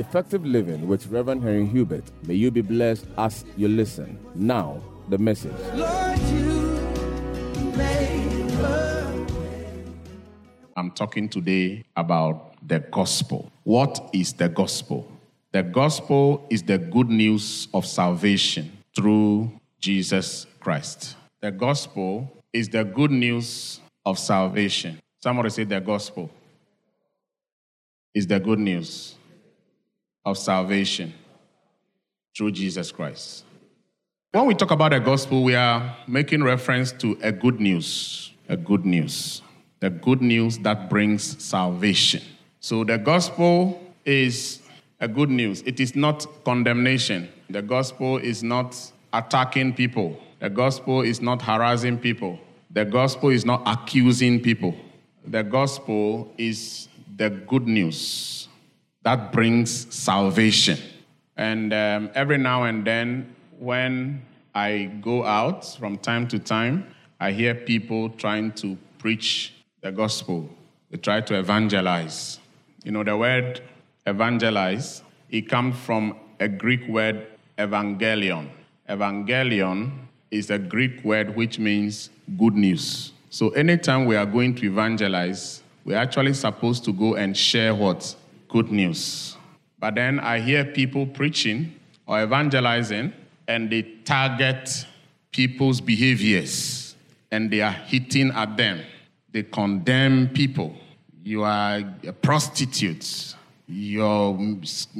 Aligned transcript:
Effective 0.00 0.46
Living 0.46 0.88
with 0.88 1.08
Reverend 1.08 1.42
Henry 1.42 1.66
Hubert. 1.66 2.04
May 2.26 2.32
you 2.32 2.50
be 2.50 2.62
blessed 2.62 3.06
as 3.18 3.44
you 3.54 3.68
listen. 3.68 4.18
Now, 4.34 4.82
the 5.10 5.18
message. 5.18 5.52
Lord, 5.74 6.18
you 6.20 7.72
made 7.76 8.50
a 8.62 9.26
I'm 10.74 10.90
talking 10.90 11.28
today 11.28 11.84
about 11.98 12.54
the 12.66 12.80
gospel. 12.80 13.52
What 13.64 14.08
is 14.14 14.32
the 14.32 14.48
gospel? 14.48 15.06
The 15.52 15.62
gospel 15.62 16.46
is 16.48 16.62
the 16.62 16.78
good 16.78 17.10
news 17.10 17.68
of 17.74 17.84
salvation 17.84 18.72
through 18.96 19.52
Jesus 19.80 20.46
Christ. 20.60 21.16
The 21.42 21.50
gospel 21.50 22.42
is 22.54 22.70
the 22.70 22.84
good 22.84 23.10
news 23.10 23.80
of 24.06 24.18
salvation. 24.18 24.98
Somebody 25.22 25.50
say 25.50 25.64
the 25.64 25.80
gospel 25.80 26.30
is 28.14 28.26
the 28.26 28.40
good 28.40 28.58
news 28.58 29.16
of 30.24 30.38
salvation 30.38 31.12
through 32.36 32.52
Jesus 32.52 32.92
Christ. 32.92 33.44
When 34.32 34.46
we 34.46 34.54
talk 34.54 34.70
about 34.70 34.92
the 34.92 35.00
gospel, 35.00 35.42
we 35.42 35.54
are 35.54 35.96
making 36.06 36.44
reference 36.44 36.92
to 36.92 37.18
a 37.22 37.32
good 37.32 37.60
news, 37.60 38.32
a 38.48 38.56
good 38.56 38.84
news, 38.84 39.42
the 39.80 39.90
good 39.90 40.22
news 40.22 40.58
that 40.58 40.88
brings 40.88 41.42
salvation. 41.42 42.22
So 42.60 42.84
the 42.84 42.98
gospel 42.98 43.82
is 44.04 44.60
a 45.00 45.08
good 45.08 45.30
news. 45.30 45.62
It 45.66 45.80
is 45.80 45.96
not 45.96 46.26
condemnation. 46.44 47.28
The 47.48 47.62
gospel 47.62 48.18
is 48.18 48.42
not 48.42 48.76
attacking 49.12 49.74
people. 49.74 50.20
The 50.38 50.50
gospel 50.50 51.02
is 51.02 51.20
not 51.20 51.42
harassing 51.42 51.98
people. 51.98 52.38
The 52.70 52.84
gospel 52.84 53.30
is 53.30 53.44
not 53.44 53.62
accusing 53.66 54.40
people. 54.40 54.76
The 55.26 55.42
gospel 55.42 56.32
is 56.38 56.88
the 57.16 57.30
good 57.30 57.66
news 57.66 58.39
that 59.02 59.32
brings 59.32 59.92
salvation. 59.94 60.78
And 61.36 61.72
um, 61.72 62.10
every 62.14 62.38
now 62.38 62.64
and 62.64 62.86
then, 62.86 63.34
when 63.58 64.22
I 64.54 64.90
go 65.00 65.24
out 65.24 65.64
from 65.78 65.96
time 65.98 66.28
to 66.28 66.38
time, 66.38 66.86
I 67.18 67.32
hear 67.32 67.54
people 67.54 68.10
trying 68.10 68.52
to 68.52 68.76
preach 68.98 69.54
the 69.80 69.92
gospel. 69.92 70.48
They 70.90 70.98
try 70.98 71.20
to 71.22 71.38
evangelize. 71.38 72.38
You 72.84 72.92
know, 72.92 73.04
the 73.04 73.16
word 73.16 73.62
evangelize, 74.06 75.02
it 75.30 75.48
comes 75.48 75.76
from 75.78 76.16
a 76.38 76.48
Greek 76.48 76.86
word 76.88 77.26
evangelion. 77.58 78.48
Evangelion 78.88 79.92
is 80.30 80.50
a 80.50 80.58
Greek 80.58 81.04
word 81.04 81.36
which 81.36 81.58
means 81.58 82.10
good 82.38 82.54
news. 82.54 83.12
So 83.30 83.50
anytime 83.50 84.06
we 84.06 84.16
are 84.16 84.26
going 84.26 84.54
to 84.56 84.66
evangelize, 84.66 85.62
we're 85.84 85.96
actually 85.96 86.34
supposed 86.34 86.84
to 86.84 86.92
go 86.92 87.14
and 87.14 87.36
share 87.36 87.74
what? 87.74 88.14
Good 88.50 88.72
news. 88.72 89.36
But 89.78 89.94
then 89.94 90.20
I 90.20 90.40
hear 90.40 90.64
people 90.64 91.06
preaching 91.06 91.74
or 92.06 92.22
evangelizing 92.22 93.12
and 93.46 93.70
they 93.70 93.82
target 94.04 94.86
people's 95.30 95.80
behaviors 95.80 96.96
and 97.30 97.50
they 97.50 97.60
are 97.60 97.72
hitting 97.72 98.30
at 98.32 98.56
them. 98.56 98.80
They 99.30 99.44
condemn 99.44 100.28
people. 100.28 100.74
You 101.22 101.44
are 101.44 101.82
a 102.06 102.12
prostitute. 102.12 103.36
Your 103.68 104.36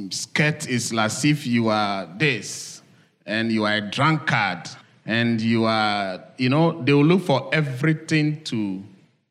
skirt 0.09 0.69
is 0.69 0.93
as 0.93 1.25
if 1.25 1.45
you 1.45 1.67
are 1.67 2.07
this, 2.17 2.81
and 3.25 3.51
you 3.51 3.65
are 3.65 3.75
a 3.75 3.81
drunkard, 3.81 4.69
and 5.05 5.41
you 5.41 5.65
are, 5.65 6.23
you 6.37 6.47
know, 6.47 6.81
they 6.81 6.93
will 6.93 7.03
look 7.03 7.23
for 7.23 7.49
everything 7.53 8.41
to 8.45 8.81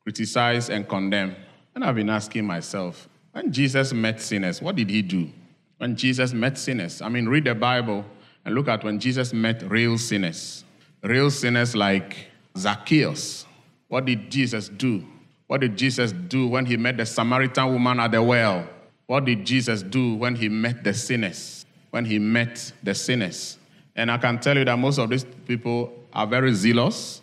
criticize 0.03 0.69
and 0.69 0.87
condemn. 0.87 1.35
And 1.73 1.83
I've 1.83 1.95
been 1.95 2.11
asking 2.11 2.45
myself, 2.45 3.09
when 3.31 3.51
Jesus 3.51 3.93
met 3.93 4.21
sinners, 4.21 4.61
what 4.61 4.75
did 4.75 4.89
he 4.89 5.01
do? 5.01 5.29
When 5.77 5.95
Jesus 5.95 6.33
met 6.33 6.57
sinners, 6.57 7.01
I 7.01 7.09
mean, 7.09 7.27
read 7.27 7.45
the 7.45 7.55
Bible 7.55 8.05
and 8.45 8.55
look 8.55 8.67
at 8.67 8.83
when 8.83 8.99
Jesus 8.99 9.33
met 9.33 9.63
real 9.69 9.97
sinners. 9.97 10.63
Real 11.03 11.31
sinners 11.31 11.75
like 11.75 12.27
Zacchaeus. 12.57 13.45
What 13.87 14.05
did 14.05 14.29
Jesus 14.29 14.69
do? 14.69 15.05
What 15.47 15.61
did 15.61 15.77
Jesus 15.77 16.11
do 16.11 16.47
when 16.47 16.65
he 16.65 16.77
met 16.77 16.97
the 16.97 17.05
Samaritan 17.05 17.73
woman 17.73 17.99
at 17.99 18.11
the 18.11 18.21
well? 18.21 18.67
What 19.07 19.25
did 19.25 19.45
Jesus 19.45 19.83
do 19.83 20.15
when 20.15 20.35
he 20.35 20.47
met 20.47 20.83
the 20.83 20.93
sinners? 20.93 21.65
When 21.89 22.05
he 22.05 22.19
met 22.19 22.71
the 22.83 22.95
sinners. 22.95 23.57
And 23.95 24.09
I 24.09 24.17
can 24.17 24.39
tell 24.39 24.57
you 24.57 24.63
that 24.65 24.79
most 24.79 24.97
of 24.97 25.09
these 25.09 25.25
people 25.45 25.93
are 26.13 26.25
very 26.25 26.53
zealous. 26.53 27.21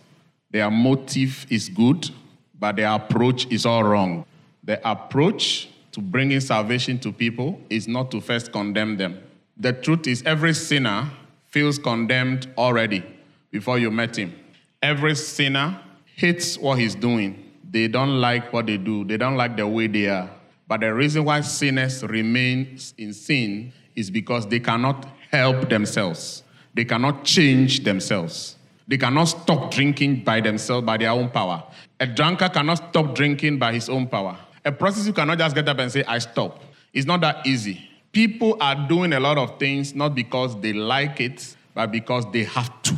Their 0.50 0.71
motive 0.71 1.47
is 1.49 1.69
good, 1.69 2.11
but 2.59 2.77
their 2.77 2.93
approach 2.93 3.47
is 3.47 3.65
all 3.65 3.84
wrong. 3.84 4.27
The 4.65 4.87
approach 4.88 5.69
to 5.98 6.03
bringing 6.03 6.38
salvation 6.38 6.97
to 6.97 7.10
people 7.10 7.60
is 7.69 7.88
not 7.88 8.09
to 8.09 8.20
first 8.20 8.53
condemn 8.53 8.97
them. 8.97 9.20
The 9.56 9.72
truth 9.72 10.06
is, 10.06 10.22
every 10.22 10.54
sinner 10.54 11.10
feels 11.48 11.76
condemned 11.76 12.47
already 12.56 13.04
before 13.50 13.81
you 13.81 13.91
met 13.91 14.16
him. 14.16 14.32
Every 14.81 15.16
sinner 15.16 15.81
hates 16.14 16.56
what 16.56 16.78
he's 16.78 16.94
doing. 16.94 17.50
They 17.69 17.88
don't 17.88 18.20
like 18.20 18.53
what 18.53 18.66
they 18.66 18.76
do, 18.76 19.04
they 19.04 19.16
don't 19.16 19.37
like 19.37 19.56
the 19.56 19.66
way 19.66 19.88
they 19.88 20.08
are. 20.08 20.31
But 20.69 20.82
the 20.82 20.94
reason 20.94 21.25
why 21.25 21.41
sinners 21.41 22.04
remain 22.04 22.78
in 22.97 23.12
sin 23.12 23.72
is 23.97 24.08
because 24.08 24.47
they 24.47 24.60
cannot 24.60 25.04
help 25.32 25.69
themselves, 25.69 26.44
they 26.75 26.84
cannot 26.84 27.25
change 27.25 27.82
themselves. 27.82 28.54
They 28.87 28.97
cannot 28.97 29.25
stop 29.25 29.70
drinking 29.70 30.25
by 30.25 30.41
themselves, 30.41 30.87
by 30.87 30.97
their 30.97 31.10
own 31.10 31.28
power. 31.28 31.62
A 32.00 32.06
drunkard 32.06 32.54
cannot 32.54 32.88
stop 32.88 33.14
drinking 33.14 33.58
by 33.58 33.75
his 33.75 33.91
own 33.91 34.06
power. 34.06 34.38
A 34.69 34.73
process 34.73 35.06
you 35.06 35.15
cannot 35.15 35.39
just 35.39 35.55
get 35.55 35.67
up 35.67 35.79
and 35.79 35.91
say, 35.91 36.05
I 36.06 36.19
stop. 36.19 36.62
It's 36.93 37.06
not 37.06 37.23
that 37.23 37.47
easy. 37.47 37.89
People 38.12 38.59
are 38.61 38.75
doing 38.87 39.15
a 39.15 39.19
lot 39.19 39.39
of 39.39 39.59
things 39.59 39.95
not 39.95 40.15
because 40.15 40.61
they 40.61 40.75
like 40.75 41.23
it, 41.23 41.56
but 41.73 41.91
because 41.91 42.31
they 42.33 42.45
have 42.45 42.83
to. 42.83 42.95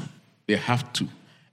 They 0.48 0.56
have 0.56 0.92
to. 0.94 1.06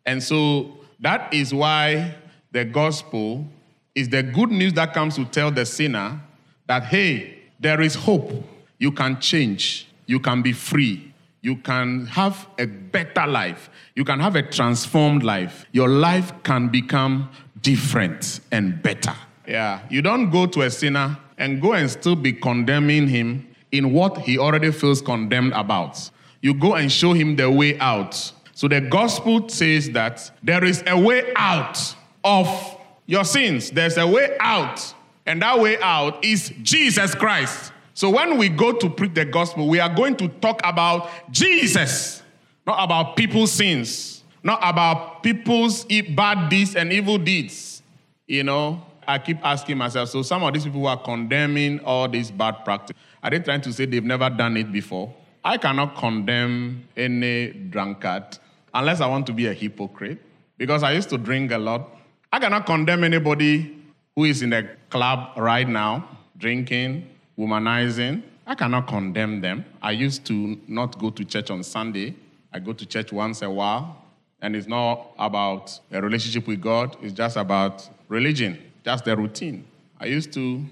And 0.08 0.24
so 0.24 0.76
that 1.02 1.32
is 1.32 1.54
why 1.54 2.16
the 2.52 2.66
gospel 2.66 3.46
is 3.94 4.10
the 4.10 4.24
good 4.24 4.50
news 4.50 4.74
that 4.74 4.92
comes 4.92 5.18
to 5.18 5.26
tell 5.26 5.52
the 5.52 5.68
sinner 5.68 6.20
that, 6.66 6.86
hey, 6.86 7.38
there 7.60 7.80
is 7.82 7.94
hope. 7.94 8.32
You 8.80 8.92
can 8.92 9.20
change. 9.20 9.88
You 10.08 10.20
can 10.20 10.42
be 10.42 10.52
free. 10.52 11.14
You 11.42 11.58
can 11.58 12.08
have 12.08 12.48
a 12.58 12.66
better 12.66 13.28
life. 13.28 13.70
You 13.94 14.04
can 14.04 14.20
have 14.20 14.36
a 14.36 14.42
transformed 14.42 15.22
life. 15.22 15.68
Your 15.74 15.90
life 15.90 16.34
can 16.42 16.70
become 16.70 17.30
different 17.62 18.40
and 18.52 18.82
better. 18.82 19.14
Yeah. 19.48 19.82
You 19.90 20.02
don't 20.02 20.30
go 20.30 20.46
to 20.46 20.62
a 20.64 20.70
sinner 20.70 21.18
and 21.38 21.62
go 21.62 21.74
and 21.74 21.90
still 21.90 22.16
be 22.16 22.34
condemning 22.34 23.08
him 23.08 23.48
in 23.72 23.94
what 23.94 24.18
he 24.20 24.38
already 24.38 24.72
feels 24.72 25.02
condemned 25.02 25.54
about. 25.54 26.10
You 26.42 26.54
go 26.54 26.76
and 26.76 26.92
show 26.92 27.14
him 27.14 27.36
the 27.36 27.50
way 27.50 27.80
out. 27.80 28.14
So 28.54 28.68
the 28.68 28.82
gospel 28.82 29.48
says 29.50 29.90
that 29.92 30.32
there 30.44 30.64
is 30.64 30.84
a 30.88 31.00
way 31.00 31.32
out 31.36 31.96
of 32.24 32.78
your 33.06 33.24
sins. 33.24 33.72
There's 33.72 33.98
a 33.98 34.06
way 34.06 34.36
out. 34.40 34.94
And 35.26 35.42
that 35.42 35.60
way 35.60 35.80
out 35.80 36.24
is 36.24 36.52
Jesus 36.62 37.16
Christ. 37.16 37.72
So 37.94 38.10
when 38.10 38.38
we 38.38 38.50
go 38.50 38.74
to 38.74 38.90
preach 38.90 39.14
the 39.14 39.26
gospel, 39.26 39.68
we 39.68 39.80
are 39.80 39.94
going 39.94 40.16
to 40.18 40.28
talk 40.28 40.62
about 40.64 41.10
Jesus, 41.32 42.22
not 42.66 42.84
about 42.84 43.16
people's 43.16 43.52
sins, 43.52 44.24
not 44.44 44.60
about 44.64 45.24
people's 45.24 45.86
bad 45.86 46.50
deeds 46.50 46.76
and 46.76 46.94
evil 46.94 47.18
deeds. 47.18 47.82
You 48.28 48.44
know, 48.44 48.82
I 49.08 49.20
keep 49.20 49.38
asking 49.44 49.78
myself, 49.78 50.10
so 50.10 50.22
some 50.22 50.44
of 50.44 50.54
these 50.54 50.66
people 50.66 50.82
who 50.82 50.88
are 50.88 51.02
condemning 51.02 51.80
all 51.80 52.10
these 52.10 52.30
bad 52.30 52.66
practice, 52.66 52.96
are 53.24 53.30
they 53.30 53.40
trying 53.40 53.62
to 53.62 53.72
say 53.72 53.86
they've 53.86 54.04
never 54.04 54.30
done 54.30 54.58
it 54.58 54.72
before? 54.72 55.14
I 55.44 55.58
cannot 55.58 55.96
condemn 55.96 56.88
any 56.98 57.52
drunkard 57.52 58.38
unless 58.74 59.00
I 59.00 59.08
want 59.08 59.26
to 59.28 59.34
be 59.34 59.48
a 59.48 59.54
hypocrite 59.54 60.20
because 60.58 60.84
I 60.84 60.92
used 60.92 61.10
to 61.10 61.18
drink 61.18 61.52
a 61.52 61.58
lot. 61.58 61.90
I 62.34 62.40
cannot 62.40 62.66
condemn 62.66 63.06
anybody 63.06 63.78
who 64.16 64.26
is 64.26 64.42
in 64.42 64.52
a 64.52 64.64
club 64.90 65.38
right 65.38 65.68
now, 65.68 66.08
drinking, 66.38 67.08
womanizing. 67.40 68.24
I 68.46 68.56
cannot 68.56 68.88
condemn 68.88 69.40
them. 69.40 69.64
I 69.82 69.92
used 69.92 70.26
to 70.26 70.60
not 70.68 71.00
go 71.00 71.12
to 71.12 71.24
church 71.24 71.50
on 71.50 71.64
Sunday. 71.64 72.16
I 72.52 72.60
go 72.60 72.74
to 72.74 72.86
church 72.86 73.14
once 73.14 73.42
a 73.42 73.50
while. 73.50 74.04
And 74.42 74.56
it's 74.56 74.68
not 74.68 75.14
about 75.18 75.80
a 75.92 76.02
relationship 76.02 76.48
with 76.48 76.62
God, 76.62 76.96
it's 77.02 77.14
just 77.14 77.38
about 77.38 77.90
religion, 78.08 78.60
just 78.88 79.04
the 79.04 79.18
routine. 79.18 79.66
I 80.00 80.06
used 80.06 80.32
to 80.32 80.64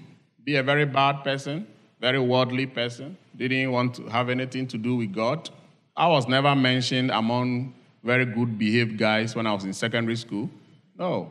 be 0.42 0.56
a 0.56 0.62
very 0.62 0.86
bad 0.86 1.22
person, 1.22 1.66
very 2.00 2.18
worldly 2.18 2.64
person, 2.64 3.14
didn't 3.36 3.70
want 3.70 3.94
to 3.96 4.04
have 4.04 4.30
anything 4.30 4.66
to 4.68 4.78
do 4.78 4.96
with 4.96 5.12
God. 5.12 5.50
I 5.94 6.06
was 6.06 6.26
never 6.26 6.56
mentioned 6.56 7.10
among 7.10 7.74
very 8.02 8.24
good 8.24 8.58
behaved 8.58 8.96
guys 8.96 9.36
when 9.36 9.46
I 9.46 9.52
was 9.52 9.64
in 9.64 9.74
secondary 9.74 10.16
school. 10.16 10.48
No. 10.98 11.30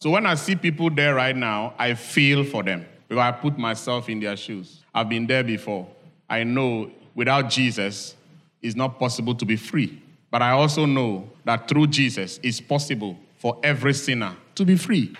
So 0.00 0.08
when 0.08 0.24
I 0.24 0.34
see 0.36 0.56
people 0.56 0.88
there 0.88 1.14
right 1.14 1.36
now, 1.36 1.74
I 1.78 1.92
feel 1.92 2.44
for 2.44 2.62
them 2.62 2.86
because 3.06 3.20
I 3.20 3.30
put 3.32 3.58
myself 3.58 4.08
in 4.08 4.18
their 4.18 4.38
shoes. 4.38 4.80
I've 4.94 5.10
been 5.10 5.26
there 5.26 5.44
before. 5.44 5.86
I 6.30 6.44
know 6.44 6.90
without 7.14 7.50
Jesus, 7.50 8.16
it's 8.62 8.74
not 8.74 8.98
possible 8.98 9.34
to 9.34 9.44
be 9.44 9.56
free. 9.56 10.00
But 10.30 10.40
I 10.40 10.52
also 10.52 10.86
know 10.86 11.28
that 11.44 11.68
through 11.68 11.88
Jesus, 11.88 12.40
it's 12.42 12.58
possible 12.58 13.18
for 13.36 13.58
every 13.62 13.92
sinner 13.92 14.34
to 14.54 14.64
be 14.64 14.76
free. 14.76 15.14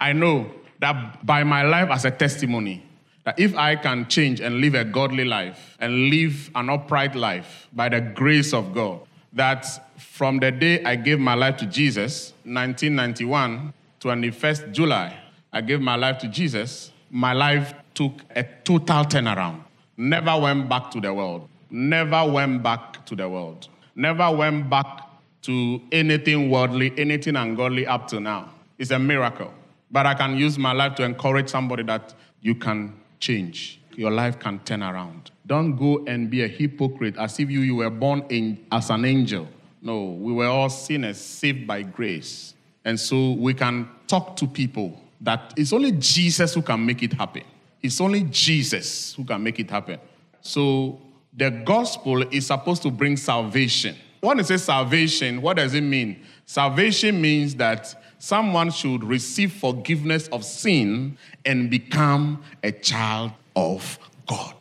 I 0.00 0.12
know 0.12 0.50
that 0.80 1.24
by 1.24 1.44
my 1.44 1.62
life 1.62 1.90
as 1.90 2.04
a 2.04 2.10
testimony, 2.10 2.82
That 3.24 3.38
if 3.38 3.54
I 3.54 3.76
can 3.76 4.08
change 4.08 4.40
and 4.40 4.60
live 4.60 4.74
a 4.74 4.84
godly 4.84 5.24
life 5.24 5.76
and 5.78 6.08
live 6.08 6.50
an 6.54 6.70
upright 6.70 7.14
life 7.14 7.68
by 7.72 7.88
the 7.88 8.00
grace 8.00 8.54
of 8.54 8.72
God, 8.74 9.00
that 9.34 9.66
from 9.98 10.38
the 10.38 10.50
day 10.50 10.82
I 10.84 10.96
gave 10.96 11.18
my 11.18 11.34
life 11.34 11.58
to 11.58 11.66
Jesus, 11.66 12.32
1991, 12.44 13.72
21st 14.00 14.72
July, 14.72 15.16
I 15.52 15.60
gave 15.60 15.80
my 15.80 15.96
life 15.96 16.18
to 16.18 16.28
Jesus, 16.28 16.92
my 17.10 17.32
life 17.32 17.74
took 17.92 18.12
a 18.34 18.42
total 18.64 19.04
turnaround. 19.04 19.60
Never 19.96 20.38
went 20.38 20.68
back 20.68 20.90
to 20.92 21.00
the 21.00 21.12
world. 21.12 21.48
Never 21.70 22.24
went 22.24 22.62
back 22.62 23.04
to 23.06 23.14
the 23.14 23.28
world. 23.28 23.68
Never 23.94 24.34
went 24.34 24.70
back 24.70 25.02
to 25.42 25.80
anything 25.92 26.50
worldly, 26.50 26.92
anything 26.96 27.36
ungodly 27.36 27.86
up 27.86 28.08
to 28.08 28.18
now. 28.18 28.50
It's 28.78 28.90
a 28.90 28.98
miracle. 28.98 29.52
But 29.90 30.06
I 30.06 30.14
can 30.14 30.36
use 30.36 30.58
my 30.58 30.72
life 30.72 30.94
to 30.96 31.02
encourage 31.02 31.48
somebody 31.48 31.82
that 31.84 32.14
you 32.40 32.54
can 32.54 32.94
change. 33.18 33.80
Your 33.96 34.10
life 34.10 34.38
can 34.38 34.60
turn 34.60 34.82
around. 34.82 35.30
Don't 35.46 35.76
go 35.76 36.04
and 36.06 36.30
be 36.30 36.44
a 36.44 36.48
hypocrite 36.48 37.16
as 37.18 37.38
if 37.40 37.50
you, 37.50 37.60
you 37.60 37.76
were 37.76 37.90
born 37.90 38.24
in, 38.28 38.64
as 38.70 38.90
an 38.90 39.04
angel. 39.04 39.48
No, 39.82 40.04
we 40.04 40.32
were 40.32 40.46
all 40.46 40.70
sinners 40.70 41.18
saved 41.18 41.66
by 41.66 41.82
grace. 41.82 42.54
And 42.84 42.98
so 42.98 43.32
we 43.32 43.52
can 43.54 43.88
talk 44.06 44.36
to 44.36 44.46
people 44.46 44.98
that 45.20 45.52
it's 45.56 45.72
only 45.72 45.92
Jesus 45.92 46.54
who 46.54 46.62
can 46.62 46.84
make 46.84 47.02
it 47.02 47.12
happen. 47.12 47.42
It's 47.82 48.00
only 48.00 48.22
Jesus 48.24 49.14
who 49.14 49.24
can 49.24 49.42
make 49.42 49.58
it 49.58 49.70
happen. 49.70 49.98
So 50.40 51.00
the 51.36 51.50
gospel 51.50 52.22
is 52.22 52.46
supposed 52.46 52.82
to 52.82 52.90
bring 52.90 53.16
salvation. 53.16 53.96
When 54.20 54.38
it 54.38 54.46
says 54.46 54.64
salvation, 54.64 55.40
what 55.40 55.56
does 55.56 55.74
it 55.74 55.82
mean? 55.82 56.24
Salvation 56.46 57.20
means 57.20 57.54
that 57.56 57.94
someone 58.20 58.70
should 58.70 59.02
receive 59.02 59.52
forgiveness 59.54 60.28
of 60.28 60.44
sin 60.44 61.16
and 61.44 61.70
become 61.70 62.44
a 62.62 62.70
child 62.70 63.32
of 63.56 63.98
God. 64.28 64.54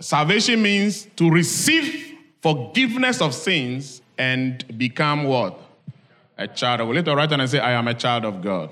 Salvation 0.00 0.60
means 0.62 1.06
to 1.16 1.30
receive 1.30 2.16
forgiveness 2.40 3.20
of 3.20 3.34
sins 3.34 4.02
and 4.18 4.64
become 4.76 5.24
what? 5.24 5.60
A 6.38 6.48
child 6.48 6.80
of 6.80 6.88
God. 6.88 6.96
Let 6.96 7.04
the 7.04 7.14
right 7.14 7.30
hand 7.30 7.42
and 7.42 7.50
say, 7.50 7.60
I 7.60 7.72
am 7.72 7.86
a 7.86 7.94
child 7.94 8.24
of 8.24 8.42
God. 8.42 8.70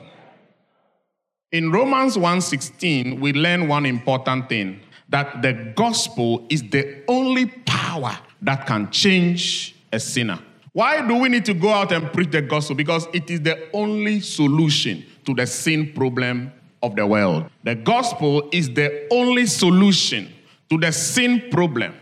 In 1.53 1.71
Romans 1.71 2.17
1:16, 2.17 3.21
we 3.21 3.33
learn 3.33 3.69
one 3.69 3.85
important 3.85 4.49
thing 4.49 4.81
that 5.11 5.43
the 5.43 5.53
gospel 5.77 6.47
is 6.49 6.63
the 6.71 7.03
only 7.09 7.47
power 7.47 8.17
that 8.41 8.67
can 8.67 8.91
change 8.91 9.75
a 9.93 10.01
sinner. 10.01 10.39
Why 10.73 11.07
do 11.07 11.17
we 11.17 11.29
need 11.29 11.45
to 11.47 11.55
go 11.55 11.71
out 11.71 11.91
and 11.91 12.13
preach 12.13 12.31
the 12.31 12.43
gospel? 12.43 12.77
Because 12.77 13.09
it 13.13 13.29
is 13.31 13.41
the 13.41 13.69
only 13.73 14.21
solution 14.21 15.05
to 15.25 15.35
the 15.35 15.47
sin 15.47 15.93
problem 15.93 16.53
of 16.83 16.95
the 16.97 17.07
world. 17.07 17.51
The 17.65 17.75
gospel 17.75 18.49
is 18.53 18.73
the 18.73 19.07
only 19.13 19.47
solution 19.47 20.33
to 20.71 20.79
the 20.79 20.93
sin 20.93 21.51
problem 21.51 21.95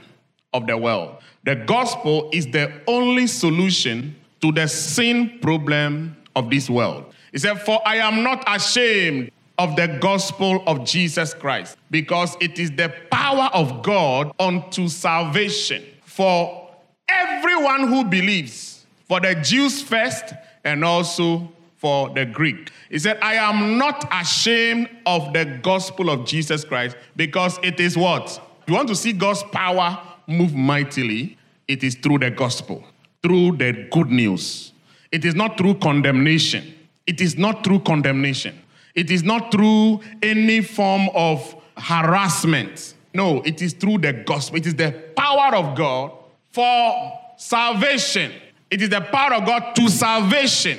of 0.52 0.66
the 0.66 0.76
world. 0.76 1.16
The 1.44 1.56
gospel 1.56 2.28
is 2.32 2.46
the 2.46 2.72
only 2.86 3.26
solution 3.26 4.14
to 4.40 4.52
the 4.52 4.68
sin 4.68 5.38
problem 5.40 6.16
of 6.36 6.50
this 6.50 6.68
world. 6.68 7.14
He 7.32 7.38
said, 7.38 7.60
For 7.62 7.80
I 7.86 7.96
am 7.96 8.22
not 8.22 8.44
ashamed 8.46 9.30
of 9.56 9.74
the 9.76 9.98
gospel 10.00 10.62
of 10.66 10.84
Jesus 10.84 11.34
Christ, 11.34 11.76
because 11.90 12.36
it 12.40 12.58
is 12.58 12.70
the 12.70 12.94
power 13.10 13.50
of 13.52 13.82
God 13.82 14.32
unto 14.38 14.88
salvation 14.88 15.82
for 16.04 16.67
everyone 17.08 17.88
who 17.88 18.04
believes, 18.04 18.86
for 19.06 19.20
the 19.20 19.34
Jews 19.34 19.82
first 19.82 20.34
and 20.64 20.84
also 20.84 21.50
for 21.76 22.10
the 22.10 22.26
Greek. 22.26 22.70
He 22.90 22.98
said, 22.98 23.18
I 23.22 23.34
am 23.34 23.78
not 23.78 24.06
ashamed 24.12 24.88
of 25.06 25.32
the 25.32 25.44
gospel 25.62 26.10
of 26.10 26.26
Jesus 26.26 26.64
Christ 26.64 26.96
because 27.16 27.58
it 27.62 27.80
is 27.80 27.96
what? 27.96 28.40
You 28.66 28.74
want 28.74 28.88
to 28.88 28.96
see 28.96 29.12
God's 29.12 29.42
power 29.44 30.00
move 30.26 30.54
mightily? 30.54 31.38
It 31.68 31.84
is 31.84 31.94
through 31.94 32.18
the 32.18 32.30
gospel, 32.30 32.84
through 33.22 33.56
the 33.58 33.88
good 33.90 34.10
news. 34.10 34.72
It 35.12 35.24
is 35.24 35.34
not 35.34 35.56
through 35.56 35.76
condemnation. 35.76 36.74
It 37.06 37.20
is 37.20 37.38
not 37.38 37.64
through 37.64 37.80
condemnation. 37.80 38.58
It 38.94 39.10
is 39.10 39.22
not 39.22 39.52
through 39.52 40.00
any 40.22 40.60
form 40.60 41.08
of 41.14 41.54
harassment. 41.76 42.94
No, 43.14 43.40
it 43.42 43.62
is 43.62 43.72
through 43.72 43.98
the 43.98 44.12
gospel. 44.12 44.58
It 44.58 44.66
is 44.66 44.74
the 44.74 44.92
power 45.16 45.54
of 45.54 45.76
God 45.76 46.12
for 46.50 47.18
salvation. 47.36 48.32
It 48.70 48.82
is 48.82 48.90
the 48.90 49.00
power 49.00 49.34
of 49.34 49.46
God 49.46 49.74
to 49.76 49.88
salvation 49.88 50.78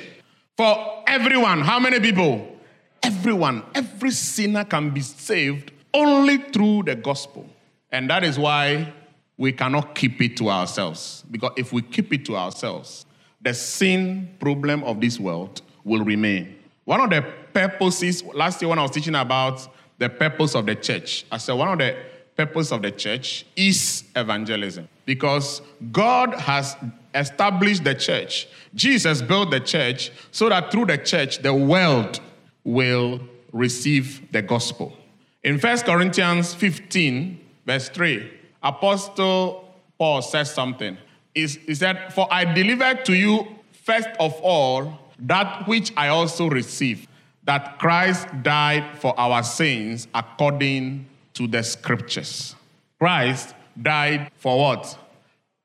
for 0.56 1.02
everyone. 1.06 1.60
How 1.60 1.80
many 1.80 2.00
people? 2.00 2.58
Everyone. 3.02 3.64
Every 3.74 4.10
sinner 4.10 4.64
can 4.64 4.90
be 4.90 5.00
saved 5.00 5.72
only 5.92 6.38
through 6.38 6.84
the 6.84 6.94
gospel. 6.94 7.48
And 7.90 8.08
that 8.10 8.22
is 8.22 8.38
why 8.38 8.92
we 9.36 9.52
cannot 9.52 9.94
keep 9.94 10.20
it 10.20 10.36
to 10.36 10.50
ourselves. 10.50 11.24
Because 11.30 11.52
if 11.56 11.72
we 11.72 11.82
keep 11.82 12.12
it 12.12 12.24
to 12.26 12.36
ourselves, 12.36 13.06
the 13.40 13.54
sin 13.54 14.28
problem 14.38 14.84
of 14.84 15.00
this 15.00 15.18
world 15.18 15.62
will 15.82 16.04
remain. 16.04 16.56
One 16.84 17.00
of 17.00 17.10
the 17.10 17.22
purposes, 17.52 18.22
last 18.22 18.60
year 18.60 18.68
when 18.68 18.78
I 18.78 18.82
was 18.82 18.90
teaching 18.90 19.14
about 19.14 19.66
the 19.98 20.08
purpose 20.08 20.54
of 20.54 20.66
the 20.66 20.74
church, 20.74 21.24
I 21.32 21.38
said 21.38 21.54
one 21.54 21.68
of 21.68 21.78
the 21.78 21.96
purpose 22.36 22.70
of 22.70 22.82
the 22.82 22.90
church 22.90 23.46
is 23.56 24.04
evangelism 24.14 24.88
because 25.10 25.60
God 25.90 26.34
has 26.34 26.76
established 27.16 27.82
the 27.82 27.96
church. 27.96 28.46
Jesus 28.76 29.20
built 29.20 29.50
the 29.50 29.58
church 29.58 30.12
so 30.30 30.48
that 30.48 30.70
through 30.70 30.86
the 30.86 30.98
church 30.98 31.38
the 31.38 31.52
world 31.52 32.20
will 32.62 33.20
receive 33.50 34.30
the 34.30 34.40
gospel. 34.40 34.96
In 35.42 35.58
1 35.58 35.78
Corinthians 35.78 36.54
15, 36.54 37.40
verse 37.66 37.88
3, 37.88 38.30
Apostle 38.62 39.74
Paul 39.98 40.22
says 40.22 40.54
something. 40.54 40.96
He 41.34 41.48
said, 41.48 42.14
For 42.14 42.28
I 42.30 42.44
delivered 42.44 43.04
to 43.06 43.14
you 43.14 43.48
first 43.72 44.10
of 44.20 44.32
all 44.42 44.96
that 45.18 45.66
which 45.66 45.92
I 45.96 46.06
also 46.06 46.48
received, 46.48 47.08
that 47.42 47.80
Christ 47.80 48.28
died 48.44 48.96
for 49.00 49.18
our 49.18 49.42
sins 49.42 50.06
according 50.14 51.06
to 51.34 51.48
the 51.48 51.64
scriptures. 51.64 52.54
Christ 53.00 53.56
died 53.82 54.30
for 54.36 54.58
what? 54.58 54.98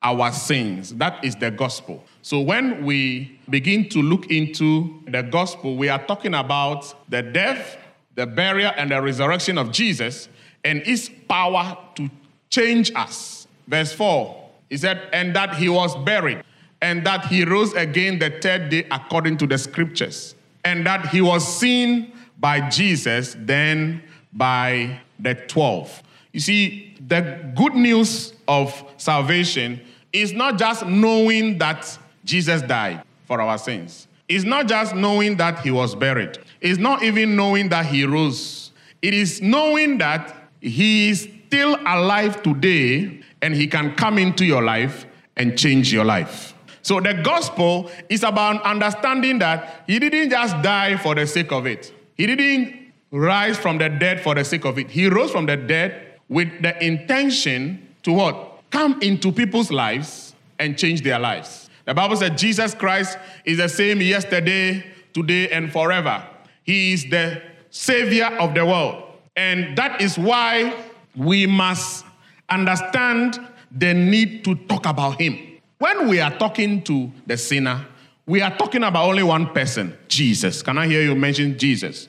Our 0.02 0.32
sins. 0.32 0.94
That 0.96 1.24
is 1.24 1.36
the 1.36 1.52
gospel. 1.52 2.04
So 2.22 2.40
when 2.40 2.86
we 2.86 3.40
begin 3.50 3.90
to 3.90 4.02
look 4.02 4.32
into 4.32 5.02
the 5.08 5.24
gospel, 5.24 5.78
we 5.78 5.90
are 5.90 6.04
talking 6.06 6.34
about 6.34 7.10
the 7.10 7.22
death, 7.22 7.78
the 8.16 8.26
burial, 8.28 8.72
and 8.78 8.92
the 8.92 9.02
resurrection 9.02 9.58
of 9.58 9.72
Jesus 9.72 10.30
and 10.64 10.82
his 10.82 11.10
power 11.30 11.78
to 11.96 12.10
change 12.50 12.92
us. 12.96 13.48
Verse 13.68 13.94
4, 13.94 14.50
he 14.70 14.78
said, 14.78 15.08
and 15.14 15.36
that 15.36 15.56
he 15.56 15.70
was 15.70 15.96
buried, 16.04 16.44
and 16.82 17.06
that 17.06 17.26
he 17.26 17.44
rose 17.44 17.74
again 17.74 18.20
the 18.20 18.30
third 18.30 18.70
day 18.70 18.86
according 18.92 19.38
to 19.38 19.48
the 19.48 19.58
scriptures, 19.58 20.36
and 20.64 20.86
that 20.86 21.08
he 21.08 21.22
was 21.22 21.48
seen 21.48 22.12
by 22.40 22.70
Jesus, 22.70 23.36
then 23.40 24.04
by 24.34 25.00
the 25.20 25.36
12. 25.36 26.04
You 26.34 26.40
see, 26.40 26.95
the 27.08 27.52
good 27.56 27.76
news 27.76 28.34
of 28.48 28.84
salvation 28.98 29.82
is 30.14 30.34
not 30.34 30.58
just 30.58 30.86
knowing 30.86 31.58
that 31.58 31.98
Jesus 32.24 32.62
died 32.62 33.04
for 33.26 33.42
our 33.42 33.58
sins. 33.58 34.08
It's 34.28 34.44
not 34.44 34.68
just 34.68 34.96
knowing 34.96 35.38
that 35.38 35.60
he 35.60 35.72
was 35.72 35.94
buried. 35.94 36.40
It's 36.62 36.80
not 36.80 37.04
even 37.04 37.36
knowing 37.36 37.70
that 37.70 37.86
he 37.86 38.06
rose. 38.06 38.72
It 39.02 39.14
is 39.14 39.42
knowing 39.42 40.00
that 40.00 40.36
he 40.62 41.10
is 41.10 41.30
still 41.48 41.78
alive 41.86 42.42
today 42.42 43.22
and 43.42 43.54
he 43.54 43.68
can 43.68 43.94
come 43.96 44.18
into 44.18 44.46
your 44.46 44.64
life 44.64 45.06
and 45.36 45.58
change 45.58 45.94
your 45.94 46.06
life. 46.06 46.54
So 46.82 47.00
the 47.00 47.14
gospel 47.14 47.92
is 48.10 48.24
about 48.24 48.64
understanding 48.64 49.40
that 49.40 49.84
he 49.86 50.00
didn't 50.00 50.30
just 50.30 50.60
die 50.62 50.98
for 50.98 51.14
the 51.14 51.28
sake 51.28 51.52
of 51.52 51.68
it. 51.68 51.94
He 52.16 52.26
didn't 52.26 52.94
rise 53.12 53.58
from 53.58 53.78
the 53.78 53.90
dead 53.90 54.22
for 54.22 54.34
the 54.34 54.44
sake 54.44 54.66
of 54.66 54.80
it. 54.80 54.90
He 54.90 55.08
rose 55.08 55.32
from 55.32 55.46
the 55.46 55.58
dead 55.58 56.15
with 56.30 56.62
the 56.62 56.84
intention 56.84 57.88
to 58.04 58.14
what? 58.14 58.62
Come 58.72 59.02
into 59.02 59.32
people's 59.32 59.72
lives 59.72 60.36
and 60.60 60.78
change 60.78 61.02
their 61.02 61.20
lives. 61.20 61.70
The 61.86 61.94
Bible 61.94 62.16
said 62.18 62.38
Jesus 62.38 62.74
Christ 62.74 63.18
is 63.44 63.58
the 63.58 63.70
same 63.70 64.02
yesterday, 64.02 64.84
today, 65.14 65.50
and 65.50 65.72
forever. 65.72 66.26
He 66.64 66.94
is 66.94 67.06
the 67.10 67.42
savior 67.70 68.26
of 68.40 68.54
the 68.54 68.66
world. 68.66 69.04
And 69.36 69.78
that 69.78 70.02
is 70.02 70.18
why 70.18 70.74
we 71.16 71.46
must 71.46 72.06
understand 72.50 73.40
the 73.72 73.94
need 73.94 74.44
to 74.46 74.56
talk 74.56 74.86
about 74.86 75.20
him. 75.20 75.38
When 75.78 76.08
we 76.08 76.22
are 76.22 76.32
talking 76.32 76.82
to 76.84 77.12
the 77.28 77.38
sinner, 77.38 77.86
we 78.26 78.42
are 78.42 78.56
talking 78.56 78.84
about 78.84 79.08
only 79.08 79.24
one 79.24 79.54
person, 79.54 79.96
Jesus. 80.08 80.64
Can 80.64 80.78
I 80.78 80.88
hear 80.88 81.02
you 81.02 81.16
mention 81.16 81.58
Jesus? 81.58 82.08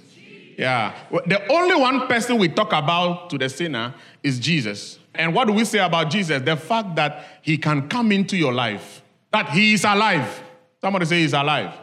Yeah. 0.56 0.94
The 1.26 1.46
only 1.52 1.75
one 1.75 2.06
person 2.06 2.38
we 2.38 2.48
talk 2.48 2.72
about 2.72 3.28
to 3.30 3.38
the 3.38 3.48
sinner 3.48 3.94
is 4.22 4.38
Jesus. 4.38 4.98
And 5.14 5.34
what 5.34 5.46
do 5.46 5.52
we 5.52 5.64
say 5.64 5.78
about 5.78 6.10
Jesus? 6.10 6.42
The 6.42 6.56
fact 6.56 6.96
that 6.96 7.26
he 7.42 7.58
can 7.58 7.88
come 7.88 8.12
into 8.12 8.36
your 8.36 8.52
life, 8.52 9.02
that 9.32 9.50
he 9.50 9.75
is 9.75 9.84
alive. 9.84 10.42
Somebody 10.80 11.06
say 11.06 11.20
he's 11.20 11.32
alive. 11.32 11.75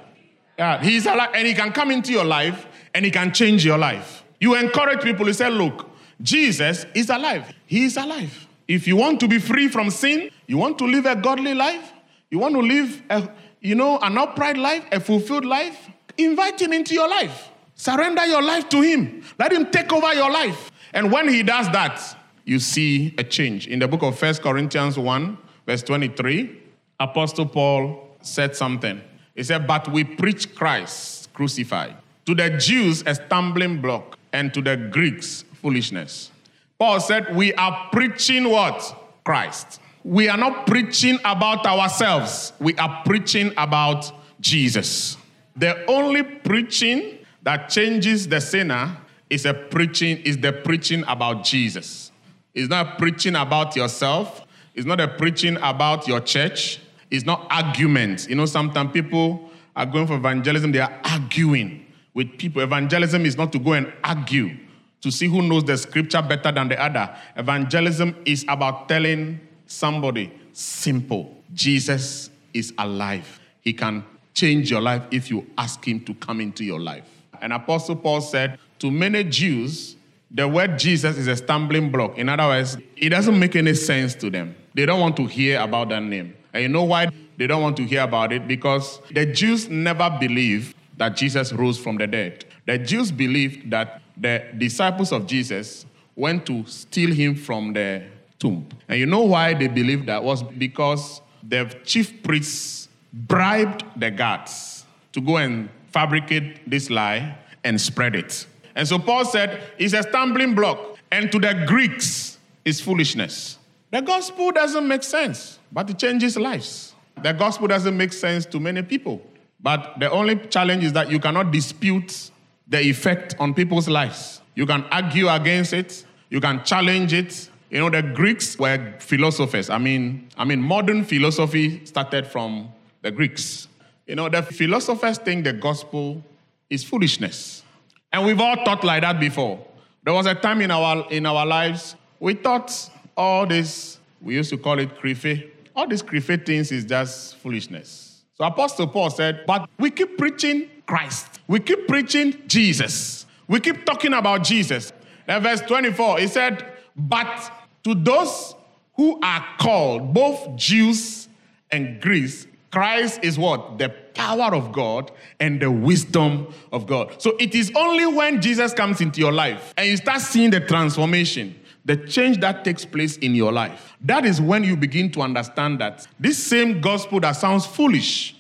Yeah, 0.58 0.82
he's 0.82 1.06
alive 1.06 1.32
and 1.34 1.48
he 1.48 1.54
can 1.54 1.72
come 1.72 1.92
into 1.92 2.12
your 2.12 2.26
life 2.26 2.68
and 2.94 3.06
he 3.06 3.12
can 3.12 3.34
change 3.34 3.66
your 3.66 3.78
life. 3.78 4.24
You 4.40 4.56
encourage 4.56 5.02
people, 5.02 5.28
you 5.28 5.34
say, 5.34 5.50
look, 5.50 5.90
Jesus 6.22 6.86
is 6.94 7.10
alive. 7.10 7.52
He 7.66 7.86
is 7.86 7.98
alive. 7.98 8.48
If 8.68 8.88
you 8.88 8.96
want 8.96 9.20
to 9.20 9.28
be 9.28 9.40
free 9.40 9.68
from 9.68 9.90
sin, 9.90 10.30
you 10.48 10.58
want 10.58 10.78
to 10.80 10.86
live 10.86 11.06
a 11.06 11.16
godly 11.16 11.54
life, 11.54 11.92
you 12.30 12.40
want 12.40 12.56
to 12.56 12.62
live 12.62 13.02
a, 13.10 13.30
you 13.62 13.76
know, 13.76 14.00
an 14.00 14.18
upright 14.18 14.58
life, 14.58 14.86
a 14.92 15.00
fulfilled 15.00 15.46
life, 15.46 15.90
invite 16.18 16.62
him 16.62 16.74
into 16.74 16.94
your 16.94 17.10
life. 17.10 17.50
Surrender 17.84 18.26
your 18.26 18.42
life 18.42 18.70
to 18.70 18.80
him. 18.80 19.22
Let 19.38 19.52
him 19.52 19.70
take 19.70 19.92
over 19.92 20.14
your 20.14 20.32
life. 20.32 20.72
And 20.94 21.12
when 21.12 21.28
he 21.28 21.44
does 21.44 21.70
that, 21.72 22.02
you 22.46 22.58
see 22.60 23.14
a 23.18 23.26
change. 23.26 23.68
In 23.68 23.80
the 23.80 23.90
book 23.90 24.04
of 24.04 24.18
First 24.18 24.42
Corinthians 24.42 24.98
1, 24.98 25.38
verse 25.66 25.84
23, 25.84 26.62
Apostle 27.02 27.46
Paul 27.46 28.16
said 28.22 28.56
something. 28.56 29.02
He 29.36 29.44
said, 29.44 29.68
But 29.68 29.92
we 29.92 30.06
preach 30.06 30.56
Christ 30.56 31.34
crucified. 31.34 31.98
To 32.26 32.34
the 32.34 32.52
Jews, 32.52 33.04
a 33.06 33.16
stumbling 33.16 33.82
block, 33.82 34.18
and 34.32 34.54
to 34.54 34.62
the 34.62 34.78
Greeks, 34.78 35.44
foolishness. 35.62 36.32
Paul 36.80 37.02
said, 37.02 37.36
We 37.36 37.54
are 37.56 37.90
preaching 37.92 38.50
what? 38.50 38.96
Christ. 39.26 39.82
We 40.06 40.30
are 40.30 40.38
not 40.38 40.68
preaching 40.68 41.20
about 41.26 41.66
ourselves, 41.66 42.54
we 42.62 42.78
are 42.78 43.04
preaching 43.06 43.52
about 43.58 44.10
Jesus. 44.40 45.18
The 45.58 45.86
only 45.88 46.24
preaching 46.24 47.20
that 47.44 47.70
changes 47.70 48.28
the 48.28 48.42
sinner 48.42 48.98
is 49.30 49.46
a 49.46 49.54
preaching 49.54 50.18
is 50.20 50.38
the 50.38 50.54
preaching 50.54 51.04
about 51.08 51.44
Jesus. 51.44 52.12
It's 52.54 52.70
not 52.70 52.98
preaching 52.98 53.36
about 53.36 53.76
yourself. 53.76 54.46
It's 54.76 54.86
not 54.86 55.00
a 55.00 55.08
preaching 55.08 55.58
about 55.58 56.08
your 56.08 56.20
church. 56.20 56.80
It's 57.10 57.26
not 57.26 57.48
arguments. 57.50 58.28
You 58.28 58.36
know, 58.36 58.46
sometimes 58.46 58.92
people 58.92 59.50
are 59.76 59.86
going 59.86 60.08
for 60.08 60.16
evangelism, 60.16 60.72
they 60.72 60.80
are 60.80 61.00
arguing 61.04 61.86
with 62.14 62.38
people. 62.38 62.62
Evangelism 62.62 63.26
is 63.26 63.38
not 63.38 63.52
to 63.54 63.60
go 63.60 63.74
and 63.74 63.92
argue 64.04 64.56
to 65.02 65.12
see 65.12 65.28
who 65.28 65.42
knows 65.42 65.64
the 65.64 65.78
scripture 65.78 66.22
better 66.22 66.52
than 66.52 66.70
the 66.70 66.82
other. 66.82 67.14
Evangelism 67.36 68.16
is 68.26 68.46
about 68.48 68.88
telling 68.88 69.40
somebody 69.66 70.32
simple 70.54 71.36
Jesus 71.54 72.30
is 72.54 72.74
alive. 72.78 73.40
He 73.62 73.74
can 73.74 74.06
change 74.34 74.70
your 74.72 74.82
life 74.82 75.04
if 75.12 75.30
you 75.30 75.46
ask 75.58 75.86
him 75.88 76.00
to 76.06 76.14
come 76.16 76.40
into 76.40 76.64
your 76.64 76.80
life. 76.80 77.08
And 77.42 77.54
Apostle 77.54 77.96
Paul 77.96 78.22
said, 78.22 78.60
to 78.80 78.92
many 78.92 79.24
Jews, 79.24 79.96
the 80.30 80.48
word 80.48 80.80
Jesus 80.80 81.18
is 81.18 81.28
a 81.28 81.36
stumbling 81.36 81.92
block. 81.92 82.18
In 82.18 82.28
other 82.28 82.48
words, 82.48 82.78
it 82.98 83.10
doesn't 83.10 83.38
make 83.38 83.56
any 83.56 83.74
sense 83.74 84.16
to 84.16 84.30
them. 84.30 84.56
They 84.74 84.86
don't 84.86 85.00
want 85.00 85.16
to 85.18 85.26
hear 85.26 85.60
about 85.62 85.90
that 85.90 86.02
name. 86.02 86.36
And 86.54 86.64
you 86.64 86.70
know 86.70 86.84
why 86.84 87.08
they 87.38 87.48
don't 87.48 87.62
want 87.62 87.78
to 87.78 87.84
hear 87.84 88.02
about 88.02 88.34
it? 88.34 88.48
Because 88.48 89.00
the 89.12 89.26
Jews 89.26 89.70
never 89.70 90.16
believed 90.20 90.76
that 90.98 91.16
Jesus 91.16 91.54
rose 91.54 91.78
from 91.80 91.98
the 91.98 92.08
dead. 92.08 92.46
The 92.66 92.78
Jews 92.78 93.12
believed 93.12 93.70
that 93.72 94.02
the 94.18 94.46
disciples 94.58 95.12
of 95.12 95.28
Jesus 95.28 95.86
went 96.16 96.46
to 96.46 96.66
steal 96.66 97.14
him 97.14 97.36
from 97.36 97.74
the 97.74 98.04
tomb. 98.40 98.68
And 98.88 99.00
you 99.00 99.06
know 99.06 99.24
why 99.24 99.54
they 99.54 99.68
believed 99.68 100.08
that 100.08 100.24
was 100.24 100.44
because 100.44 101.22
the 101.42 101.76
chief 101.86 102.22
priests 102.24 102.90
bribed 103.12 103.84
the 103.96 104.12
guards 104.12 104.86
to 105.12 105.22
go 105.22 105.38
and 105.38 105.70
fabricate 105.94 106.70
this 106.70 106.90
lie 106.90 107.38
and 107.64 107.80
spread 107.80 108.16
it. 108.16 108.46
And 108.76 108.88
so 108.88 109.00
Paul 109.00 109.26
said, 109.26 109.62
it's 109.78 109.94
a 109.94 110.04
stumbling 110.04 110.56
block. 110.56 110.98
And 111.12 111.32
to 111.32 111.40
the 111.40 111.64
Greeks, 111.68 112.40
it's 112.66 112.82
foolishness. 112.82 113.60
The 113.92 114.02
gospel 114.02 114.52
doesn't 114.52 114.88
make 114.88 115.04
sense, 115.04 115.60
but 115.72 115.90
it 115.90 116.00
changes 116.00 116.36
lives. 116.36 116.96
The 117.22 117.32
gospel 117.32 117.68
doesn't 117.68 117.96
make 117.96 118.12
sense 118.12 118.46
to 118.48 118.60
many 118.60 118.82
people. 118.82 119.22
But 119.62 120.00
the 120.00 120.10
only 120.10 120.36
challenge 120.48 120.84
is 120.84 120.94
that 120.94 121.12
you 121.12 121.20
cannot 121.20 121.52
dispute 121.52 122.32
the 122.68 122.80
effect 122.80 123.36
on 123.40 123.54
people's 123.54 123.88
lives. 123.88 124.42
You 124.56 124.66
can 124.66 124.84
argue 124.92 125.30
against 125.30 125.74
it, 125.74 126.04
you 126.30 126.42
can 126.42 126.64
challenge 126.64 127.14
it. 127.14 127.50
You 127.70 127.80
know, 127.80 127.90
the 127.90 128.04
Greeks 128.04 128.58
were 128.60 128.94
philosophers. 129.00 129.70
I 129.70 129.78
mean, 129.78 130.30
I 130.38 130.46
mean, 130.46 130.62
modern 130.62 131.04
philosophy 131.06 131.86
started 131.86 132.28
from 132.28 132.70
the 133.02 133.12
Greeks. 133.12 133.68
You 134.06 134.16
know, 134.16 134.30
the 134.30 134.42
philosophers 134.42 135.18
think 135.18 135.46
the 135.46 135.54
gospel 135.54 136.24
is 136.70 136.84
foolishness. 136.84 137.64
And 138.12 138.26
we've 138.26 138.40
all 138.40 138.64
thought 138.64 138.84
like 138.84 139.02
that 139.02 139.20
before. 139.20 139.66
There 140.04 140.14
was 140.14 140.26
a 140.26 140.36
time 140.36 140.62
in 140.62 140.72
our 140.72 141.08
in 141.10 141.26
our 141.26 141.46
lives 141.46 141.96
we 142.24 142.34
thought 142.36 142.72
all 143.18 143.46
this, 143.46 144.00
we 144.22 144.36
used 144.36 144.50
to 144.50 144.58
call 144.58 144.80
it 144.80 144.98
krife, 144.98 145.52
all 145.76 145.86
these 145.86 146.02
krife 146.02 146.46
things 146.46 146.72
is 146.72 146.86
just 146.86 147.36
foolishness. 147.36 148.24
So 148.36 148.46
Apostle 148.46 148.88
Paul 148.88 149.10
said, 149.10 149.44
but 149.46 149.70
we 149.78 149.92
keep 149.92 150.18
preaching 150.18 150.70
Christ. 150.86 151.42
We 151.50 151.60
keep 151.60 151.86
preaching 151.86 152.42
Jesus. 152.48 153.26
We 153.46 153.60
keep 153.60 153.86
talking 153.86 154.14
about 154.14 154.46
Jesus. 154.46 154.94
Then 155.28 155.44
verse 155.44 155.60
24, 155.60 156.20
he 156.20 156.28
said, 156.28 156.66
but 156.96 157.52
to 157.84 157.94
those 157.94 158.56
who 158.96 159.20
are 159.22 159.46
called, 159.60 160.14
both 160.14 160.56
Jews 160.56 161.28
and 161.74 162.00
Greeks, 162.00 162.48
Christ 162.74 163.20
is 163.22 163.38
what? 163.38 163.78
The 163.78 163.90
power 164.16 164.56
of 164.56 164.72
God 164.72 165.12
and 165.40 165.62
the 165.62 165.70
wisdom 165.70 166.52
of 166.72 166.88
God. 166.88 167.22
So 167.22 167.38
it 167.40 167.54
is 167.54 167.72
only 167.76 168.08
when 168.08 168.42
Jesus 168.42 168.74
comes 168.74 169.00
into 169.00 169.20
your 169.20 169.32
life 169.32 169.76
and 169.78 169.88
you 169.88 169.96
start 169.96 170.22
seeing 170.22 170.50
the 170.50 170.60
transformation, 170.60 171.54
the 171.86 171.96
change 171.96 172.40
that 172.40 172.66
takes 172.66 172.84
place 172.84 173.18
in 173.18 173.36
your 173.36 173.52
life, 173.52 173.96
that 174.02 174.26
is 174.26 174.42
when 174.42 174.64
you 174.64 174.76
begin 174.76 175.12
to 175.12 175.22
understand 175.22 175.82
that 175.82 176.08
this 176.20 176.44
same 176.44 176.82
gospel 176.82 177.20
that 177.20 177.34
sounds 177.34 177.64
foolish 177.64 178.36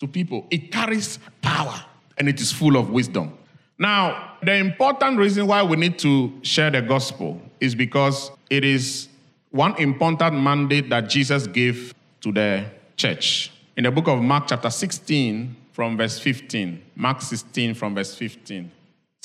to 0.00 0.08
people, 0.08 0.48
it 0.50 0.72
carries 0.72 1.20
power 1.40 1.80
and 2.18 2.28
it 2.28 2.40
is 2.40 2.50
full 2.50 2.76
of 2.76 2.90
wisdom. 2.90 3.38
Now, 3.78 4.32
the 4.42 4.56
important 4.56 5.16
reason 5.16 5.46
why 5.46 5.62
we 5.62 5.76
need 5.76 5.96
to 6.00 6.32
share 6.42 6.72
the 6.72 6.82
gospel 6.82 7.40
is 7.60 7.76
because 7.76 8.32
it 8.50 8.64
is 8.64 9.06
one 9.52 9.80
important 9.80 10.40
mandate 10.40 10.90
that 10.90 11.08
Jesus 11.08 11.46
gave 11.46 11.94
to 12.22 12.32
the 12.32 12.64
church. 12.96 13.52
In 13.76 13.84
the 13.84 13.90
book 13.90 14.08
of 14.08 14.22
Mark, 14.22 14.44
chapter 14.48 14.70
16, 14.70 15.54
from 15.72 15.98
verse 15.98 16.18
15, 16.18 16.82
Mark 16.94 17.20
16, 17.20 17.74
from 17.74 17.94
verse 17.94 18.14
15. 18.14 18.72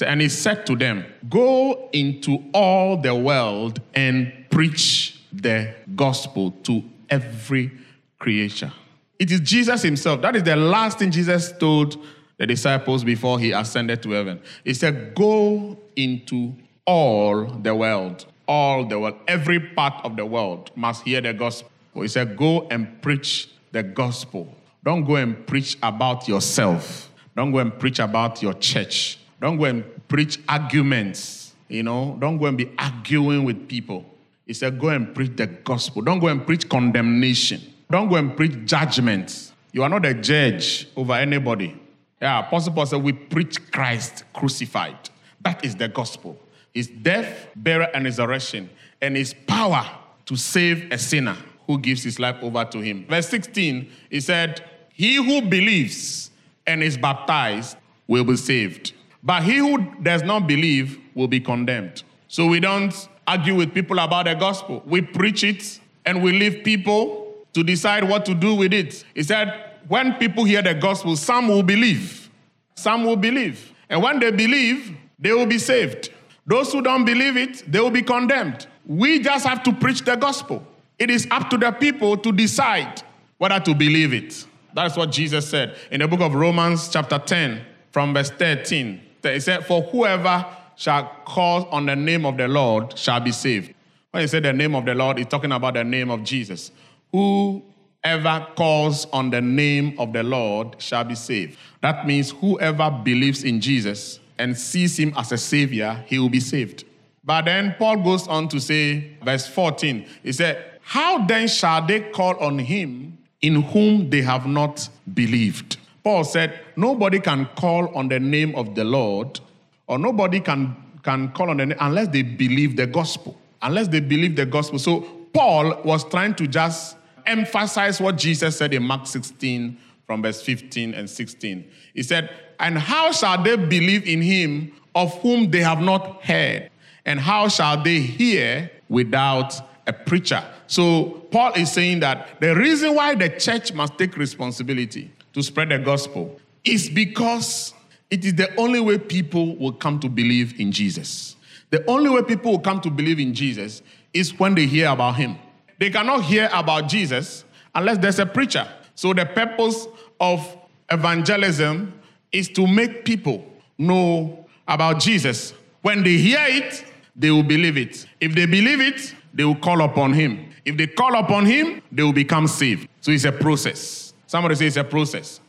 And 0.06 0.20
he 0.20 0.28
said 0.28 0.66
to 0.66 0.76
them, 0.76 1.06
Go 1.30 1.90
into 1.94 2.44
all 2.54 2.98
the 2.98 3.16
world 3.16 3.80
and 3.94 4.34
preach 4.50 5.22
the 5.32 5.74
gospel 5.96 6.52
to 6.64 6.84
every 7.10 7.72
creature. 8.20 8.74
It 9.18 9.32
is 9.32 9.40
Jesus 9.40 9.84
himself. 9.84 10.22
That 10.22 10.36
is 10.36 10.44
the 10.44 10.58
last 10.58 11.00
thing 11.00 11.12
Jesus 11.12 11.54
told 11.54 12.04
the 12.38 12.46
disciples 12.46 13.06
before 13.06 13.40
he 13.40 13.52
ascended 13.52 14.04
to 14.04 14.12
heaven. 14.12 14.42
He 14.66 14.74
said, 14.74 15.16
Go 15.16 15.78
into 15.96 16.56
all 16.86 17.46
the 17.46 17.74
world. 17.74 18.26
All 18.48 18.86
the 18.86 19.00
world. 19.00 19.16
Every 19.30 19.62
part 19.62 20.04
of 20.04 20.18
the 20.18 20.26
world 20.26 20.72
must 20.76 21.04
hear 21.04 21.22
the 21.22 21.32
gospel. 21.32 21.70
He 21.94 22.10
said, 22.10 22.36
Go 22.36 22.68
and 22.70 23.02
preach 23.02 23.48
the 23.72 23.84
gospel. 23.84 24.54
Don't 24.84 25.06
go 25.06 25.16
and 25.16 25.46
preach 25.46 25.78
about 25.82 26.28
yourself. 26.28 27.12
Don't 27.36 27.52
go 27.52 27.60
and 27.60 27.78
preach 27.78 28.00
about 28.00 28.42
your 28.42 28.54
church. 28.56 29.20
Don't 29.40 29.58
go 29.58 29.66
and 29.66 29.84
preach 30.08 30.40
arguments. 30.48 31.54
You 31.68 31.84
know, 31.84 32.18
don't 32.20 32.38
go 32.38 32.48
and 32.48 32.58
be 32.58 32.72
arguing 32.78 33.44
with 33.46 33.68
people. 33.68 34.06
He 34.46 34.54
said, 34.54 34.80
Go 34.80 34.90
and 34.90 35.16
preach 35.16 35.36
the 35.36 35.48
gospel. 35.48 36.02
Don't 36.02 36.20
go 36.20 36.28
and 36.28 36.46
preach 36.46 36.68
condemnation. 36.68 37.62
Don't 37.90 38.10
go 38.10 38.16
and 38.16 38.36
preach 38.36 38.66
judgment. 38.66 39.52
You 39.72 39.84
are 39.84 39.90
not 39.90 40.06
a 40.06 40.14
judge 40.14 40.88
over 40.96 41.14
anybody. 41.14 41.80
Yeah, 42.22 42.40
Apostle 42.40 42.74
Paul 42.74 42.86
said, 42.86 43.02
We 43.02 43.14
preach 43.14 43.72
Christ 43.72 44.26
crucified. 44.34 45.10
That 45.40 45.64
is 45.64 45.76
the 45.76 45.88
gospel. 45.88 46.38
His 46.74 46.88
death, 46.88 47.48
burial, 47.56 47.90
and 47.94 48.06
resurrection, 48.06 48.70
and 49.02 49.16
his 49.16 49.34
power 49.34 49.90
to 50.26 50.36
save 50.36 50.92
a 50.92 50.98
sinner 50.98 51.38
who 51.72 51.80
gives 51.80 52.04
his 52.04 52.20
life 52.20 52.38
over 52.42 52.66
to 52.66 52.80
him. 52.80 53.06
Verse 53.08 53.30
16, 53.30 53.90
he 54.10 54.20
said, 54.20 54.64
He 54.94 55.16
who 55.16 55.42
believes 55.42 56.32
and 56.68 56.84
is 56.84 56.98
baptized 56.98 57.78
will 58.08 58.24
be 58.24 58.36
saved. 58.36 58.94
But 59.24 59.44
he 59.44 59.58
who 59.58 59.78
does 60.02 60.24
not 60.24 60.48
believe 60.48 61.00
will 61.16 61.28
be 61.28 61.40
condemned. 61.40 62.04
So 62.28 62.48
we 62.48 62.60
don't 62.60 62.94
argue 63.28 63.56
with 63.56 63.74
people 63.74 64.00
about 64.00 64.26
the 64.26 64.34
gospel. 64.34 64.84
We 64.86 65.02
preach 65.02 65.44
it 65.44 65.80
and 66.06 66.22
we 66.22 66.32
leave 66.32 66.64
people 66.64 67.34
to 67.54 67.64
decide 67.64 68.04
what 68.04 68.26
to 68.26 68.34
do 68.34 68.56
with 68.56 68.74
it. 68.74 69.04
He 69.14 69.24
said, 69.24 69.72
when 69.88 70.14
people 70.16 70.44
hear 70.44 70.62
the 70.62 70.74
gospel, 70.74 71.16
some 71.16 71.48
will 71.48 71.64
believe. 71.64 72.30
Some 72.76 73.06
will 73.06 73.16
believe. 73.16 73.74
And 73.90 74.02
when 74.02 74.20
they 74.20 74.32
believe, 74.32 74.96
they 75.20 75.34
will 75.34 75.46
be 75.46 75.58
saved. 75.58 76.10
Those 76.46 76.72
who 76.72 76.82
don't 76.82 77.06
believe 77.06 77.38
it, 77.38 77.72
they 77.72 77.80
will 77.80 77.92
be 77.92 78.02
condemned. 78.02 78.68
We 78.86 79.20
just 79.20 79.46
have 79.46 79.64
to 79.64 79.74
preach 79.74 80.02
the 80.02 80.16
gospel. 80.16 80.66
It 81.02 81.10
is 81.10 81.28
up 81.32 81.50
to 81.50 81.58
the 81.58 81.72
people 81.72 82.16
to 82.18 82.32
decide 82.32 83.02
whether 83.40 83.60
to 83.60 83.74
believe 83.74 84.14
it. 84.14 84.46
That's 84.76 84.96
what 84.96 85.12
Jesus 85.12 85.50
said 85.50 85.76
in 85.90 86.02
the 86.02 86.08
book 86.08 86.20
of 86.20 86.36
Romans, 86.36 86.90
chapter 86.90 87.18
10, 87.18 87.60
from 87.90 88.14
verse 88.14 88.30
13. 88.30 89.02
He 89.24 89.40
said, 89.40 89.66
For 89.66 89.82
whoever 89.82 90.46
shall 90.76 91.12
call 91.26 91.66
on 91.70 91.88
the 91.88 91.96
name 91.96 92.24
of 92.24 92.38
the 92.38 92.48
Lord 92.48 93.00
shall 93.00 93.20
be 93.20 93.32
saved. 93.32 93.74
When 94.12 94.22
he 94.22 94.28
said 94.28 94.44
the 94.44 94.54
name 94.54 94.76
of 94.76 94.86
the 94.86 94.94
Lord, 94.94 95.18
he's 95.18 95.26
talking 95.26 95.52
about 95.52 95.74
the 95.74 95.84
name 95.84 96.12
of 96.12 96.24
Jesus. 96.24 96.72
Whoever 97.12 98.46
calls 98.56 99.08
on 99.08 99.32
the 99.32 99.42
name 99.42 99.96
of 99.98 100.14
the 100.14 100.22
Lord 100.22 100.80
shall 100.80 101.04
be 101.04 101.16
saved. 101.16 101.58
That 101.82 102.06
means 102.06 102.30
whoever 102.30 102.92
believes 102.92 103.44
in 103.44 103.60
Jesus 103.60 104.20
and 104.38 104.56
sees 104.56 105.00
him 105.00 105.16
as 105.18 105.32
a 105.32 105.40
savior, 105.40 106.04
he 106.06 106.20
will 106.20 106.30
be 106.30 106.40
saved. 106.40 106.84
But 107.24 107.46
then 107.46 107.76
Paul 107.80 108.04
goes 108.04 108.28
on 108.28 108.50
to 108.50 108.60
say, 108.60 109.18
verse 109.24 109.48
14, 109.48 110.06
he 110.22 110.32
said, 110.32 110.71
How 110.82 111.26
then 111.26 111.48
shall 111.48 111.86
they 111.86 112.02
call 112.12 112.38
on 112.38 112.60
him 112.60 113.18
in 113.42 113.62
whom 113.62 114.10
they 114.10 114.22
have 114.22 114.46
not 114.46 114.90
believed? 115.14 115.78
Paul 116.04 116.24
said, 116.24 116.60
Nobody 116.76 117.20
can 117.20 117.48
call 117.56 117.88
on 117.96 118.10
the 118.10 118.20
name 118.20 118.56
of 118.56 118.76
the 118.76 118.84
Lord, 118.84 119.40
or 119.88 120.00
nobody 120.00 120.40
can, 120.40 120.76
can 121.04 121.32
call 121.32 121.50
on 121.50 121.58
the 121.58 121.66
name 121.68 121.78
unless 121.80 122.08
they 122.10 122.24
believe 122.24 122.76
the 122.76 122.88
gospel. 122.88 123.38
Unless 123.62 123.90
they 123.90 124.00
believe 124.00 124.36
the 124.36 124.46
gospel. 124.46 124.80
So 124.80 125.02
Paul 125.34 125.82
was 125.84 126.04
trying 126.06 126.36
to 126.36 126.48
just 126.48 126.98
emphasize 127.26 128.02
what 128.02 128.18
Jesus 128.18 128.58
said 128.58 128.74
in 128.74 128.84
Mark 128.84 129.06
16 129.06 129.78
from 130.06 130.22
verse 130.22 130.42
15 130.42 130.94
and 130.94 131.10
16. 131.10 131.70
He 131.94 132.04
said, 132.04 132.30
And 132.60 132.78
how 132.78 133.12
shall 133.12 133.42
they 133.42 133.56
believe 133.56 134.06
in 134.08 134.22
him 134.22 134.74
of 134.96 135.14
whom 135.22 135.52
they 135.52 135.62
have 135.62 135.80
not 135.80 136.24
heard? 136.24 136.70
And 137.06 137.20
how 137.20 137.48
shall 137.48 137.82
they 137.82 138.00
hear 138.00 138.70
without 138.90 139.54
a 139.92 139.94
preacher? 139.94 140.44
So 140.68 141.26
Paul 141.32 141.54
is 141.54 141.72
saying 141.72 142.00
that 142.00 142.40
the 142.40 142.56
reason 142.56 142.96
why 142.96 143.16
the 143.16 143.30
church 143.30 143.74
must 143.74 143.98
take 143.98 144.16
responsibility 144.18 145.12
to 145.34 145.44
spread 145.44 145.70
the 145.70 145.80
gospel 145.80 146.40
is 146.64 146.90
because 146.90 147.74
it 148.10 148.26
is 148.26 148.36
the 148.36 148.54
only 148.58 148.80
way 148.80 148.98
people 148.98 149.56
will 149.58 149.74
come 149.74 150.00
to 150.00 150.10
believe 150.10 150.60
in 150.60 150.72
Jesus. 150.72 151.36
The 151.70 151.84
only 151.90 152.10
way 152.10 152.22
people 152.24 152.52
will 152.52 152.60
come 152.60 152.82
to 152.82 152.90
believe 152.90 153.20
in 153.20 153.34
Jesus 153.34 153.82
is 154.14 154.38
when 154.40 154.56
they 154.56 154.66
hear 154.66 154.90
about 154.90 155.16
him. 155.16 155.38
They 155.80 155.90
cannot 155.90 156.24
hear 156.24 156.50
about 156.54 156.90
Jesus 156.90 157.46
unless 157.74 157.98
there's 157.98 158.20
a 158.20 158.26
preacher. 158.26 158.68
So 158.96 159.14
the 159.14 159.26
purpose 159.26 159.88
of 160.20 160.58
evangelism 160.90 161.94
is 162.32 162.50
to 162.50 162.68
make 162.68 163.06
people 163.06 163.46
know 163.78 164.46
about 164.68 165.00
Jesus. 165.00 165.54
When 165.82 166.04
they 166.04 166.18
hear 166.18 166.46
it, 166.48 166.86
they 167.16 167.32
will 167.32 167.44
believe 167.44 167.78
it. 167.78 168.06
If 168.20 168.36
they 168.36 168.46
believe 168.46 168.80
it, 168.80 169.16
they 169.34 169.44
will 169.44 169.56
call 169.56 169.82
upon 169.82 170.14
him. 170.14 170.52
If 170.66 170.78
they 170.78 170.88
call 170.88 171.16
upon 171.16 171.46
him, 171.46 171.82
they 171.92 172.04
will 172.04 172.14
become 172.14 172.48
saved. 172.48 172.88
So 173.02 173.12
it's 173.12 173.26
a 173.26 173.32
process. 173.32 174.14
Somebody 174.28 174.56
say 174.56 174.68
it's 174.68 174.78
a 174.78 174.84
process. 174.84 175.40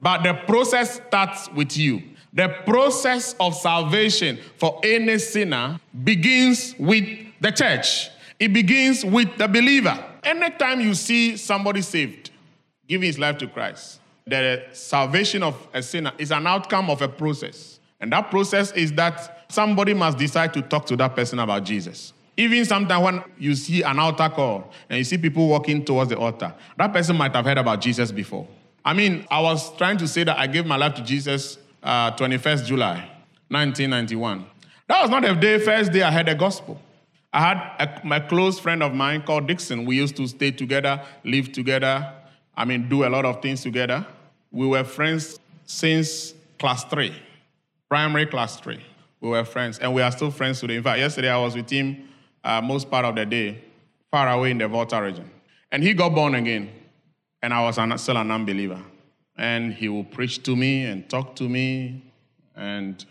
But 0.00 0.22
the 0.22 0.34
process 0.34 1.00
starts 1.06 1.50
with 1.50 1.76
you. 1.76 2.02
The 2.32 2.48
process 2.64 3.34
of 3.40 3.54
salvation 3.54 4.38
for 4.56 4.80
any 4.84 5.18
sinner 5.18 5.80
begins 6.04 6.74
with 6.78 7.04
the 7.40 7.50
church. 7.50 8.08
It 8.38 8.52
begins 8.52 9.04
with 9.04 9.36
the 9.36 9.48
believer. 9.48 10.02
Anytime 10.22 10.80
you 10.80 10.94
see 10.94 11.36
somebody 11.36 11.82
saved, 11.82 12.30
giving 12.86 13.06
his 13.06 13.18
life 13.18 13.38
to 13.38 13.46
Christ, 13.48 14.00
the 14.26 14.64
salvation 14.72 15.42
of 15.42 15.66
a 15.74 15.82
sinner 15.82 16.12
is 16.18 16.30
an 16.30 16.46
outcome 16.46 16.88
of 16.88 17.02
a 17.02 17.08
process. 17.08 17.80
And 18.00 18.12
that 18.12 18.30
process 18.30 18.72
is 18.72 18.92
that 18.92 19.44
somebody 19.50 19.92
must 19.92 20.16
decide 20.16 20.54
to 20.54 20.62
talk 20.62 20.86
to 20.86 20.96
that 20.96 21.16
person 21.16 21.38
about 21.40 21.64
Jesus. 21.64 22.12
Even 22.40 22.64
sometimes 22.64 23.04
when 23.04 23.22
you 23.38 23.54
see 23.54 23.82
an 23.82 23.98
altar 23.98 24.30
call 24.30 24.72
and 24.88 24.96
you 24.96 25.04
see 25.04 25.18
people 25.18 25.46
walking 25.46 25.84
towards 25.84 26.08
the 26.08 26.16
altar, 26.16 26.54
that 26.78 26.90
person 26.90 27.14
might 27.14 27.34
have 27.34 27.44
heard 27.44 27.58
about 27.58 27.82
Jesus 27.82 28.10
before. 28.10 28.48
I 28.82 28.94
mean, 28.94 29.26
I 29.30 29.42
was 29.42 29.76
trying 29.76 29.98
to 29.98 30.08
say 30.08 30.24
that 30.24 30.38
I 30.38 30.46
gave 30.46 30.64
my 30.64 30.76
life 30.76 30.94
to 30.94 31.02
Jesus 31.02 31.58
uh, 31.82 32.12
21st 32.12 32.64
July, 32.64 33.10
1991. 33.48 34.46
That 34.88 35.02
was 35.02 35.10
not 35.10 35.22
the 35.22 35.34
day, 35.34 35.58
first 35.58 35.92
day 35.92 36.00
I 36.00 36.10
heard 36.10 36.28
the 36.28 36.34
gospel. 36.34 36.80
I 37.30 37.40
had 37.40 37.56
a, 37.78 38.06
my 38.06 38.20
close 38.20 38.58
friend 38.58 38.82
of 38.82 38.94
mine 38.94 39.20
called 39.20 39.46
Dixon. 39.46 39.84
We 39.84 39.96
used 39.96 40.16
to 40.16 40.26
stay 40.26 40.50
together, 40.50 41.02
live 41.24 41.52
together, 41.52 42.10
I 42.56 42.64
mean, 42.64 42.88
do 42.88 43.04
a 43.04 43.10
lot 43.10 43.26
of 43.26 43.42
things 43.42 43.62
together. 43.62 44.06
We 44.50 44.66
were 44.66 44.84
friends 44.84 45.38
since 45.66 46.32
class 46.58 46.84
three, 46.84 47.14
primary 47.90 48.24
class 48.24 48.58
three. 48.58 48.80
We 49.20 49.28
were 49.28 49.44
friends, 49.44 49.78
and 49.78 49.92
we 49.92 50.00
are 50.00 50.10
still 50.10 50.30
friends 50.30 50.60
today. 50.60 50.76
In 50.76 50.82
fact, 50.82 51.00
yesterday 51.00 51.28
I 51.28 51.36
was 51.36 51.54
with 51.54 51.68
him 51.68 52.06
uh, 52.44 52.60
most 52.60 52.90
part 52.90 53.04
of 53.04 53.14
the 53.14 53.26
day, 53.26 53.62
far 54.10 54.28
away 54.30 54.50
in 54.50 54.58
the 54.58 54.68
Volta 54.68 55.00
region. 55.00 55.30
And 55.72 55.82
he 55.82 55.94
got 55.94 56.14
born 56.14 56.34
again, 56.34 56.70
and 57.42 57.54
I 57.54 57.62
was 57.62 57.78
an, 57.78 57.96
still 57.98 58.16
an 58.16 58.30
unbeliever. 58.30 58.82
And 59.36 59.72
he 59.72 59.88
would 59.88 60.10
preach 60.10 60.42
to 60.42 60.56
me 60.56 60.84
and 60.84 61.08
talk 61.08 61.36
to 61.36 61.48
me 61.48 62.02
and 62.56 63.04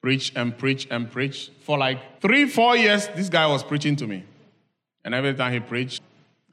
preach 0.00 0.32
and 0.36 0.56
preach 0.56 0.86
and 0.90 1.10
preach. 1.10 1.50
For 1.60 1.78
like 1.78 2.20
three, 2.20 2.46
four 2.46 2.76
years, 2.76 3.08
this 3.08 3.28
guy 3.28 3.46
was 3.46 3.62
preaching 3.62 3.96
to 3.96 4.06
me. 4.06 4.24
And 5.04 5.14
every 5.14 5.34
time 5.34 5.52
he 5.52 5.60
preached, 5.60 6.02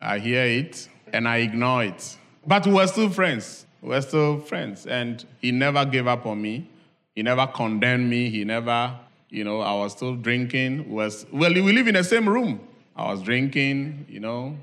I 0.01 0.19
hear 0.19 0.43
it 0.43 0.87
and 1.13 1.27
I 1.27 1.37
ignore 1.37 1.83
it. 1.83 2.17
But 2.45 2.65
we 2.65 2.73
were 2.73 2.87
still 2.87 3.09
friends. 3.09 3.65
We 3.81 3.89
were 3.89 4.01
still 4.01 4.39
friends. 4.39 4.87
And 4.87 5.23
he 5.39 5.51
never 5.51 5.85
gave 5.85 6.07
up 6.07 6.25
on 6.25 6.41
me. 6.41 6.69
He 7.13 7.23
never 7.23 7.45
condemned 7.45 8.09
me. 8.09 8.29
He 8.29 8.43
never, 8.43 8.97
you 9.31 9.45
know, 9.45 9.61
I 9.61 9.73
was 9.73 9.93
still 9.93 10.15
drinking. 10.15 10.91
Was 10.91 11.25
well, 11.31 11.51
we 11.51 11.71
live 11.71 11.87
in 11.87 11.95
the 11.95 12.03
same 12.03 12.27
room. 12.29 12.59
I 12.95 13.11
was 13.11 13.23
drinking, 13.23 14.05
you 14.09 14.19
know. 14.19 14.57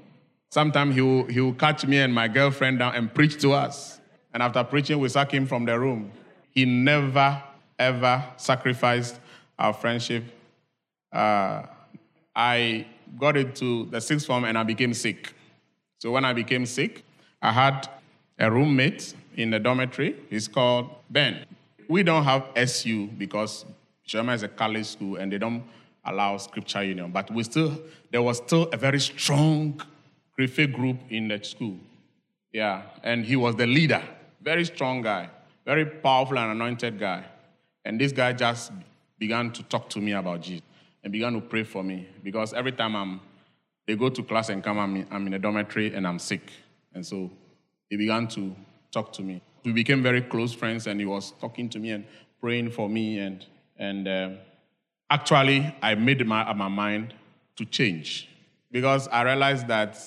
Sometimes 0.50 0.94
he 0.94 1.00
will, 1.00 1.24
he 1.24 1.40
will 1.40 1.54
catch 1.54 1.86
me 1.86 1.98
and 1.98 2.14
my 2.14 2.28
girlfriend 2.28 2.78
down 2.78 2.94
and 2.94 3.12
preach 3.12 3.40
to 3.40 3.52
us. 3.52 4.00
And 4.32 4.42
after 4.42 4.62
preaching, 4.62 4.98
we 4.98 5.08
sack 5.08 5.32
him 5.32 5.46
from 5.46 5.64
the 5.64 5.78
room. 5.78 6.12
He 6.50 6.64
never, 6.64 7.42
ever 7.78 8.24
sacrificed 8.36 9.18
our 9.58 9.72
friendship. 9.72 10.24
Uh, 11.12 11.62
I 12.36 12.86
got 13.18 13.36
into 13.36 13.86
the 13.86 14.00
sixth 14.00 14.26
form 14.26 14.44
and 14.44 14.56
I 14.56 14.62
became 14.62 14.94
sick. 14.94 15.32
So 15.98 16.10
when 16.10 16.24
I 16.24 16.32
became 16.32 16.66
sick, 16.66 17.04
I 17.42 17.52
had 17.52 17.88
a 18.38 18.50
roommate 18.50 19.14
in 19.36 19.50
the 19.50 19.58
dormitory. 19.58 20.16
He's 20.30 20.46
called 20.46 20.90
Ben. 21.10 21.44
We 21.88 22.02
don't 22.02 22.24
have 22.24 22.46
SU 22.54 23.08
because 23.18 23.64
Sherman 24.08 24.34
is 24.34 24.42
a 24.42 24.48
college 24.48 24.86
school 24.86 25.16
and 25.16 25.30
they 25.30 25.36
don't 25.36 25.62
allow 26.04 26.38
scripture 26.38 26.82
union. 26.82 27.12
But 27.12 27.30
we 27.30 27.42
still, 27.44 27.78
there 28.10 28.22
was 28.22 28.38
still 28.38 28.68
a 28.72 28.76
very 28.76 28.98
strong 28.98 29.80
Griffith 30.34 30.72
group 30.72 30.96
in 31.10 31.28
that 31.28 31.44
school. 31.44 31.76
Yeah, 32.52 32.82
and 33.02 33.24
he 33.24 33.36
was 33.36 33.54
the 33.56 33.66
leader. 33.66 34.02
Very 34.40 34.64
strong 34.64 35.02
guy, 35.02 35.28
very 35.66 35.84
powerful 35.84 36.38
and 36.38 36.52
anointed 36.52 36.98
guy. 36.98 37.24
And 37.84 38.00
this 38.00 38.12
guy 38.12 38.32
just 38.32 38.72
began 39.18 39.52
to 39.52 39.62
talk 39.64 39.90
to 39.90 40.00
me 40.00 40.12
about 40.12 40.40
Jesus 40.40 40.62
and 41.04 41.12
began 41.12 41.34
to 41.34 41.40
pray 41.40 41.64
for 41.64 41.82
me 41.82 42.08
because 42.24 42.54
every 42.54 42.72
time 42.72 42.96
I'm, 42.96 43.20
they 43.86 43.94
go 43.94 44.08
to 44.08 44.22
class 44.22 44.48
and 44.48 44.64
come, 44.64 44.78
I'm 44.78 45.06
I'm 45.10 45.26
in 45.26 45.34
a 45.34 45.38
dormitory 45.38 45.92
and 45.94 46.06
I'm 46.06 46.18
sick. 46.18 46.50
And 46.94 47.04
so 47.04 47.30
he 47.90 47.96
began 47.98 48.26
to 48.28 48.54
talk 48.90 49.12
to 49.14 49.22
me. 49.22 49.42
We 49.64 49.72
became 49.72 50.02
very 50.02 50.22
close 50.22 50.54
friends, 50.54 50.86
and 50.86 50.98
he 50.98 51.04
was 51.04 51.32
talking 51.40 51.68
to 51.70 51.78
me 51.78 51.90
and 51.90 52.04
praying 52.40 52.70
for 52.70 52.88
me. 52.88 53.18
And, 53.18 53.44
and 53.78 54.08
uh, 54.08 54.30
actually, 55.10 55.74
I 55.80 55.94
made 55.94 56.26
my, 56.26 56.52
my 56.52 56.68
mind 56.68 57.14
to 57.56 57.64
change 57.64 58.28
because 58.70 59.08
I 59.08 59.22
realized 59.22 59.68
that 59.68 59.98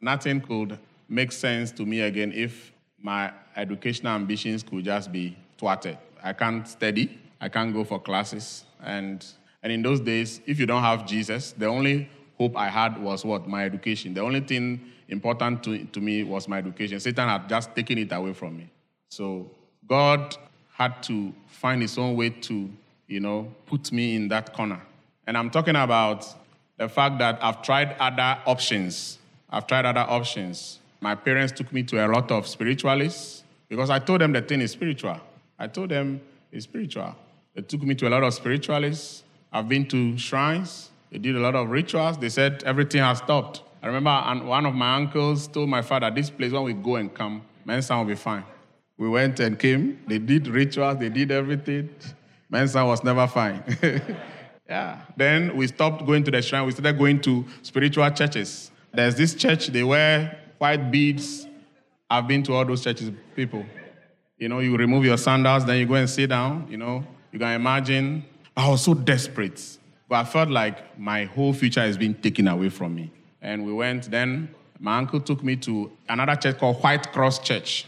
nothing 0.00 0.40
could 0.40 0.78
make 1.08 1.32
sense 1.32 1.72
to 1.72 1.86
me 1.86 2.00
again 2.00 2.32
if 2.34 2.72
my 3.00 3.32
educational 3.56 4.14
ambitions 4.14 4.62
could 4.62 4.84
just 4.84 5.10
be 5.10 5.36
thwarted. 5.58 5.98
I 6.22 6.32
can't 6.32 6.66
study, 6.66 7.18
I 7.40 7.48
can't 7.48 7.72
go 7.72 7.84
for 7.84 8.00
classes. 8.00 8.64
And, 8.82 9.24
and 9.62 9.72
in 9.72 9.82
those 9.82 10.00
days, 10.00 10.40
if 10.46 10.58
you 10.58 10.66
don't 10.66 10.82
have 10.82 11.06
Jesus, 11.06 11.52
the 11.52 11.66
only 11.66 12.08
hope 12.38 12.56
I 12.56 12.68
had 12.68 12.98
was 12.98 13.24
what? 13.24 13.46
My 13.46 13.64
education. 13.64 14.14
The 14.14 14.22
only 14.22 14.40
thing 14.40 14.80
important 15.08 15.62
to, 15.64 15.84
to 15.84 16.00
me 16.00 16.22
was 16.22 16.48
my 16.48 16.58
education. 16.58 17.00
Satan 17.00 17.28
had 17.28 17.48
just 17.48 17.74
taken 17.74 17.98
it 17.98 18.12
away 18.12 18.32
from 18.32 18.56
me. 18.56 18.70
So 19.10 19.50
God 19.86 20.36
had 20.72 21.02
to 21.04 21.32
find 21.48 21.82
his 21.82 21.98
own 21.98 22.16
way 22.16 22.30
to, 22.30 22.70
you 23.10 23.18
know, 23.18 23.52
put 23.66 23.90
me 23.90 24.14
in 24.14 24.28
that 24.28 24.52
corner. 24.52 24.80
And 25.26 25.36
I'm 25.36 25.50
talking 25.50 25.76
about 25.76 26.26
the 26.78 26.88
fact 26.88 27.18
that 27.18 27.42
I've 27.42 27.60
tried 27.60 27.96
other 27.98 28.40
options. 28.46 29.18
I've 29.50 29.66
tried 29.66 29.84
other 29.84 30.06
options. 30.08 30.78
My 31.00 31.16
parents 31.16 31.52
took 31.52 31.72
me 31.72 31.82
to 31.84 32.06
a 32.06 32.08
lot 32.08 32.30
of 32.30 32.46
spiritualists 32.46 33.42
because 33.68 33.90
I 33.90 33.98
told 33.98 34.20
them 34.20 34.32
the 34.32 34.40
thing 34.40 34.60
is 34.60 34.70
spiritual. 34.70 35.18
I 35.58 35.66
told 35.66 35.88
them 35.88 36.20
it's 36.52 36.64
spiritual. 36.64 37.14
They 37.54 37.62
took 37.62 37.82
me 37.82 37.96
to 37.96 38.08
a 38.08 38.10
lot 38.10 38.22
of 38.22 38.32
spiritualists. 38.32 39.24
I've 39.52 39.68
been 39.68 39.86
to 39.88 40.16
shrines. 40.16 40.90
They 41.10 41.18
did 41.18 41.34
a 41.34 41.40
lot 41.40 41.56
of 41.56 41.68
rituals. 41.68 42.16
They 42.16 42.28
said 42.28 42.62
everything 42.64 43.02
has 43.02 43.18
stopped. 43.18 43.62
I 43.82 43.88
remember 43.88 44.44
one 44.44 44.66
of 44.66 44.74
my 44.74 44.94
uncles 44.94 45.48
told 45.48 45.68
my 45.68 45.82
father, 45.82 46.10
This 46.12 46.30
place, 46.30 46.52
when 46.52 46.62
we 46.62 46.74
go 46.74 46.96
and 46.96 47.12
come, 47.12 47.42
Mensa 47.64 47.96
will 47.96 48.04
be 48.04 48.14
fine. 48.14 48.44
We 48.96 49.08
went 49.08 49.40
and 49.40 49.58
came. 49.58 49.98
They 50.06 50.18
did 50.18 50.46
rituals, 50.46 50.98
they 50.98 51.08
did 51.08 51.32
everything. 51.32 51.88
Mensa 52.50 52.84
was 52.84 53.04
never 53.04 53.26
fine. 53.26 53.62
yeah. 54.68 55.00
Then 55.16 55.56
we 55.56 55.68
stopped 55.68 56.04
going 56.04 56.24
to 56.24 56.30
the 56.30 56.42
shrine. 56.42 56.66
We 56.66 56.72
started 56.72 56.98
going 56.98 57.20
to 57.22 57.46
spiritual 57.62 58.10
churches. 58.10 58.70
There's 58.92 59.14
this 59.14 59.34
church, 59.34 59.68
they 59.68 59.84
wear 59.84 60.38
white 60.58 60.90
beads. 60.90 61.46
I've 62.10 62.26
been 62.26 62.42
to 62.42 62.54
all 62.54 62.64
those 62.64 62.82
churches, 62.82 63.10
people. 63.36 63.64
You 64.36 64.48
know, 64.48 64.58
you 64.58 64.76
remove 64.76 65.04
your 65.04 65.16
sandals, 65.16 65.64
then 65.64 65.78
you 65.78 65.86
go 65.86 65.94
and 65.94 66.10
sit 66.10 66.28
down. 66.30 66.66
You 66.68 66.76
know, 66.76 67.04
you 67.30 67.38
can 67.38 67.52
imagine. 67.52 68.24
I 68.56 68.68
was 68.68 68.82
so 68.82 68.94
desperate. 68.94 69.78
But 70.08 70.16
I 70.16 70.24
felt 70.24 70.50
like 70.50 70.98
my 70.98 71.26
whole 71.26 71.52
future 71.52 71.84
is 71.84 71.96
being 71.96 72.14
taken 72.14 72.48
away 72.48 72.68
from 72.68 72.96
me. 72.96 73.12
And 73.40 73.64
we 73.64 73.72
went, 73.72 74.10
then 74.10 74.52
my 74.80 74.98
uncle 74.98 75.20
took 75.20 75.44
me 75.44 75.54
to 75.56 75.92
another 76.08 76.34
church 76.34 76.58
called 76.58 76.82
White 76.82 77.12
Cross 77.12 77.40
Church. 77.40 77.86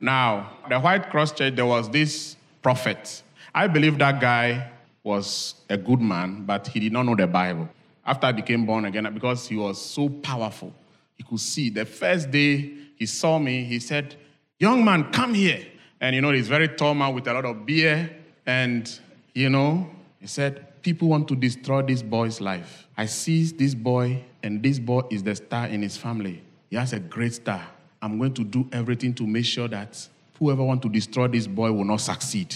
Now, 0.00 0.52
the 0.68 0.78
White 0.78 1.10
Cross 1.10 1.32
Church, 1.32 1.56
there 1.56 1.66
was 1.66 1.90
this 1.90 2.36
prophet. 2.62 3.22
I 3.54 3.68
believe 3.68 3.98
that 3.98 4.20
guy 4.20 4.70
was 5.04 5.54
a 5.70 5.76
good 5.76 6.00
man, 6.00 6.44
but 6.44 6.66
he 6.66 6.80
did 6.80 6.92
not 6.92 7.04
know 7.04 7.14
the 7.14 7.26
Bible. 7.26 7.68
After 8.04 8.26
I 8.26 8.32
became 8.32 8.66
born 8.66 8.84
again, 8.84 9.08
because 9.14 9.46
he 9.46 9.54
was 9.54 9.80
so 9.80 10.08
powerful, 10.08 10.72
he 11.14 11.22
could 11.22 11.38
see. 11.38 11.70
The 11.70 11.84
first 11.84 12.30
day 12.30 12.72
he 12.96 13.06
saw 13.06 13.38
me, 13.38 13.64
he 13.64 13.78
said, 13.78 14.16
Young 14.58 14.84
man, 14.84 15.12
come 15.12 15.34
here. 15.34 15.64
And 16.00 16.16
you 16.16 16.22
know, 16.22 16.32
he's 16.32 16.48
very 16.48 16.68
tall 16.68 16.94
man 16.94 17.14
with 17.14 17.28
a 17.28 17.32
lot 17.32 17.44
of 17.44 17.64
beer. 17.64 18.10
And 18.44 18.90
you 19.34 19.50
know, 19.50 19.88
he 20.20 20.26
said, 20.26 20.82
People 20.82 21.08
want 21.08 21.28
to 21.28 21.36
destroy 21.36 21.82
this 21.82 22.02
boy's 22.02 22.40
life. 22.40 22.88
I 22.96 23.06
see 23.06 23.44
this 23.44 23.74
boy, 23.74 24.24
and 24.42 24.62
this 24.62 24.78
boy 24.78 25.02
is 25.10 25.22
the 25.22 25.34
star 25.34 25.66
in 25.68 25.80
his 25.82 25.96
family. 25.96 26.42
He 26.70 26.76
has 26.76 26.92
a 26.92 26.98
great 26.98 27.34
star. 27.34 27.64
I'm 28.02 28.18
going 28.18 28.34
to 28.34 28.44
do 28.44 28.68
everything 28.72 29.14
to 29.14 29.26
make 29.26 29.46
sure 29.46 29.68
that 29.68 30.08
whoever 30.38 30.62
want 30.62 30.82
to 30.82 30.88
destroy 30.88 31.28
this 31.28 31.46
boy 31.46 31.72
will 31.72 31.84
not 31.84 32.00
succeed. 32.00 32.54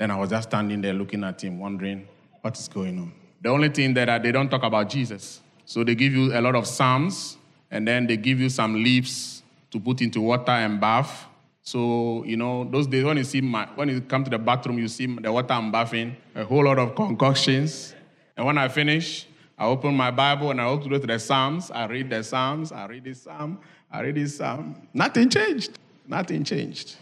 Then 0.00 0.10
I 0.10 0.16
was 0.16 0.30
just 0.30 0.48
standing 0.48 0.80
there 0.80 0.94
looking 0.94 1.22
at 1.24 1.44
him, 1.44 1.58
wondering 1.58 2.08
what 2.40 2.58
is 2.58 2.68
going 2.68 2.98
on. 2.98 3.12
The 3.42 3.50
only 3.50 3.68
thing 3.68 3.92
that 3.92 4.22
they 4.22 4.32
don't 4.32 4.48
talk 4.48 4.62
about 4.62 4.88
Jesus. 4.88 5.42
So 5.66 5.84
they 5.84 5.94
give 5.94 6.14
you 6.14 6.34
a 6.34 6.40
lot 6.40 6.54
of 6.54 6.66
psalms, 6.66 7.36
and 7.70 7.86
then 7.86 8.06
they 8.06 8.16
give 8.16 8.40
you 8.40 8.48
some 8.48 8.82
leaves 8.82 9.42
to 9.70 9.78
put 9.78 10.00
into 10.00 10.22
water 10.22 10.52
and 10.52 10.80
bath. 10.80 11.26
So 11.62 12.24
you 12.24 12.38
know 12.38 12.64
those 12.64 12.86
days 12.86 13.04
when 13.04 13.18
you 13.18 13.24
see 13.24 13.42
my, 13.42 13.66
when 13.74 13.90
you 13.90 14.00
come 14.00 14.24
to 14.24 14.30
the 14.30 14.38
bathroom, 14.38 14.78
you 14.78 14.88
see 14.88 15.04
the 15.04 15.30
water 15.30 15.52
I'm 15.52 15.70
bathing, 15.70 16.16
a 16.34 16.44
whole 16.44 16.64
lot 16.64 16.78
of 16.78 16.94
concoctions. 16.94 17.94
And 18.38 18.46
when 18.46 18.56
I 18.56 18.68
finish, 18.68 19.26
I 19.58 19.66
open 19.66 19.94
my 19.94 20.10
Bible 20.10 20.50
and 20.50 20.62
I 20.62 20.64
go 20.76 20.88
to 20.88 20.98
the 20.98 21.18
Psalms. 21.18 21.70
I 21.70 21.84
read 21.84 22.08
the 22.08 22.24
Psalms. 22.24 22.72
I 22.72 22.86
read 22.86 23.04
this 23.04 23.20
Psalm. 23.20 23.58
I 23.92 24.00
read 24.00 24.14
this 24.14 24.38
Psalm. 24.38 24.76
Nothing 24.94 25.28
changed. 25.28 25.78
Nothing 26.08 26.42
changed. 26.42 26.96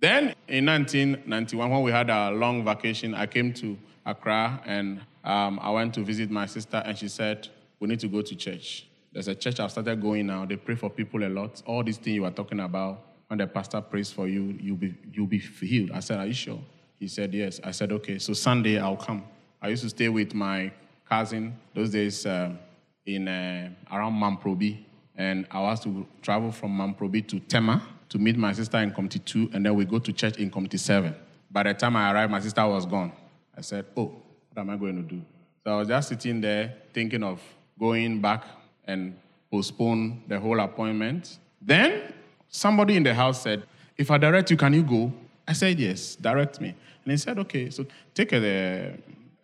Then 0.00 0.34
in 0.46 0.66
1991, 0.66 1.70
when 1.70 1.82
we 1.82 1.90
had 1.90 2.08
a 2.08 2.30
long 2.30 2.64
vacation, 2.64 3.14
I 3.14 3.26
came 3.26 3.52
to 3.54 3.76
Accra 4.06 4.62
and 4.64 5.00
um, 5.24 5.58
I 5.60 5.70
went 5.70 5.94
to 5.94 6.00
visit 6.02 6.30
my 6.30 6.46
sister, 6.46 6.82
and 6.84 6.96
she 6.96 7.08
said, 7.08 7.48
We 7.80 7.88
need 7.88 8.00
to 8.00 8.08
go 8.08 8.22
to 8.22 8.34
church. 8.34 8.86
There's 9.12 9.28
a 9.28 9.34
church 9.34 9.58
I've 9.58 9.70
started 9.70 10.00
going 10.00 10.26
now. 10.26 10.46
They 10.46 10.56
pray 10.56 10.76
for 10.76 10.88
people 10.88 11.24
a 11.24 11.28
lot. 11.28 11.62
All 11.66 11.82
these 11.82 11.98
things 11.98 12.14
you 12.14 12.24
are 12.24 12.30
talking 12.30 12.60
about, 12.60 13.04
when 13.26 13.38
the 13.38 13.46
pastor 13.46 13.80
prays 13.80 14.10
for 14.10 14.28
you, 14.28 14.56
you'll 14.60 14.76
be, 14.76 14.94
you'll 15.12 15.26
be 15.26 15.38
healed. 15.38 15.90
I 15.90 16.00
said, 16.00 16.18
Are 16.18 16.26
you 16.26 16.32
sure? 16.32 16.60
He 17.00 17.08
said, 17.08 17.34
Yes. 17.34 17.60
I 17.64 17.72
said, 17.72 17.92
Okay, 17.92 18.18
so 18.18 18.32
Sunday 18.32 18.78
I'll 18.78 18.96
come. 18.96 19.24
I 19.60 19.68
used 19.68 19.82
to 19.82 19.90
stay 19.90 20.08
with 20.08 20.32
my 20.32 20.70
cousin 21.08 21.58
those 21.74 21.90
days 21.90 22.24
um, 22.24 22.58
in 23.04 23.26
uh, 23.26 23.70
around 23.90 24.14
Mamprobi, 24.14 24.78
and 25.16 25.46
I 25.50 25.60
was 25.60 25.80
to 25.80 26.06
travel 26.22 26.52
from 26.52 26.78
Mamprobi 26.78 27.26
to 27.28 27.40
Tema 27.40 27.82
to 28.08 28.18
meet 28.18 28.36
my 28.36 28.52
sister 28.52 28.78
in 28.78 28.90
Community 28.90 29.18
2, 29.20 29.50
and 29.52 29.64
then 29.64 29.74
we 29.74 29.84
go 29.84 29.98
to 29.98 30.12
church 30.12 30.38
in 30.38 30.50
Community 30.50 30.78
7. 30.78 31.14
By 31.50 31.64
the 31.64 31.74
time 31.74 31.96
I 31.96 32.12
arrived, 32.12 32.30
my 32.30 32.40
sister 32.40 32.66
was 32.66 32.86
gone. 32.86 33.12
I 33.56 33.60
said, 33.60 33.86
Oh, 33.96 34.04
what 34.52 34.60
am 34.60 34.70
I 34.70 34.76
going 34.76 34.96
to 34.96 35.02
do? 35.02 35.22
So 35.64 35.72
I 35.72 35.76
was 35.76 35.88
just 35.88 36.08
sitting 36.08 36.40
there 36.40 36.74
thinking 36.92 37.22
of 37.22 37.42
going 37.78 38.20
back 38.20 38.44
and 38.86 39.16
postpone 39.50 40.22
the 40.28 40.38
whole 40.38 40.60
appointment. 40.60 41.38
Then 41.60 42.12
somebody 42.48 42.96
in 42.96 43.02
the 43.02 43.14
house 43.14 43.42
said, 43.42 43.64
If 43.96 44.10
I 44.10 44.18
direct 44.18 44.50
you, 44.50 44.56
can 44.56 44.72
you 44.72 44.82
go? 44.82 45.12
I 45.46 45.52
said, 45.52 45.78
Yes, 45.78 46.16
direct 46.16 46.60
me. 46.60 46.68
And 47.04 47.10
he 47.10 47.16
said, 47.16 47.38
Okay, 47.38 47.70
so 47.70 47.86
take 48.14 48.32
a, 48.32 48.94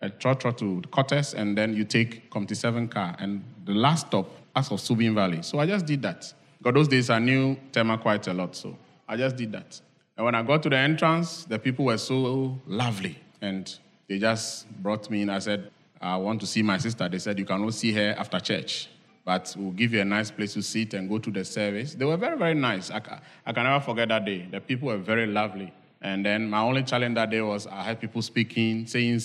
a 0.01 0.11
trotro 0.11 0.57
to 0.59 0.83
Cortes 0.91 1.35
and 1.35 1.57
then 1.57 1.75
you 1.75 1.85
take 1.85 2.31
Community 2.31 2.55
7 2.55 2.89
car. 2.89 3.17
And 3.19 3.43
the 3.65 3.73
last 3.73 4.09
stop, 4.09 4.31
as 4.55 4.71
of 4.71 4.79
Subin 4.79 5.15
Valley. 5.15 5.43
So 5.43 5.59
I 5.59 5.67
just 5.67 5.87
did 5.87 6.03
that. 6.03 6.33
Because 6.65 6.75
those 6.77 6.89
days 6.89 7.11
I 7.11 7.19
knew 7.19 7.59
Tema 7.73 7.99
quite 7.99 8.27
a 8.27 8.33
lot, 8.33 8.57
so 8.57 8.75
I 9.07 9.19
just 9.19 9.37
did 9.37 9.53
that. 9.53 9.79
And 10.17 10.25
when 10.25 10.35
I 10.35 10.43
got 10.43 10.63
to 10.63 10.71
the 10.71 10.79
entrance, 10.79 11.45
the 11.45 11.59
people 11.59 11.85
were 11.85 11.99
so 11.99 12.59
lovely. 12.67 13.19
And 13.43 13.71
they 14.09 14.19
just 14.19 14.67
brought 14.83 15.11
me 15.11 15.21
in. 15.21 15.29
I 15.29 15.41
said, 15.41 15.71
I 16.01 16.17
want 16.17 16.41
to 16.41 16.47
see 16.47 16.63
my 16.63 16.79
sister. 16.79 17.07
They 17.07 17.19
said, 17.19 17.39
You 17.39 17.45
can 17.45 17.61
only 17.61 17.73
see 17.73 17.93
her 17.93 18.15
after 18.17 18.41
church, 18.41 18.89
but 19.27 19.55
we'll 19.59 19.73
give 19.73 19.93
you 19.93 20.01
a 20.01 20.07
nice 20.07 20.31
place 20.31 20.55
to 20.55 20.63
sit 20.63 20.95
and 20.95 21.07
go 21.07 21.19
to 21.19 21.31
the 21.31 21.45
service. 21.45 21.95
They 21.97 22.07
were 22.07 22.17
very, 22.17 22.39
very 22.39 22.55
nice. 22.55 22.91
I, 22.91 23.21
I 23.45 23.53
can 23.53 23.65
never 23.65 23.85
forget 23.85 24.09
that 24.09 24.25
day. 24.25 24.49
The 24.51 24.59
people 24.59 24.89
were 24.89 24.97
very 24.97 25.27
lovely. 25.27 25.71
And 26.01 26.25
then 26.25 26.49
my 26.49 26.61
only 26.61 26.83
challenge 26.83 27.17
that 27.17 27.29
day 27.29 27.43
was 27.43 27.67
I 27.67 27.83
had 27.83 28.01
people 28.01 28.23
speaking, 28.23 28.87
saying, 28.87 29.21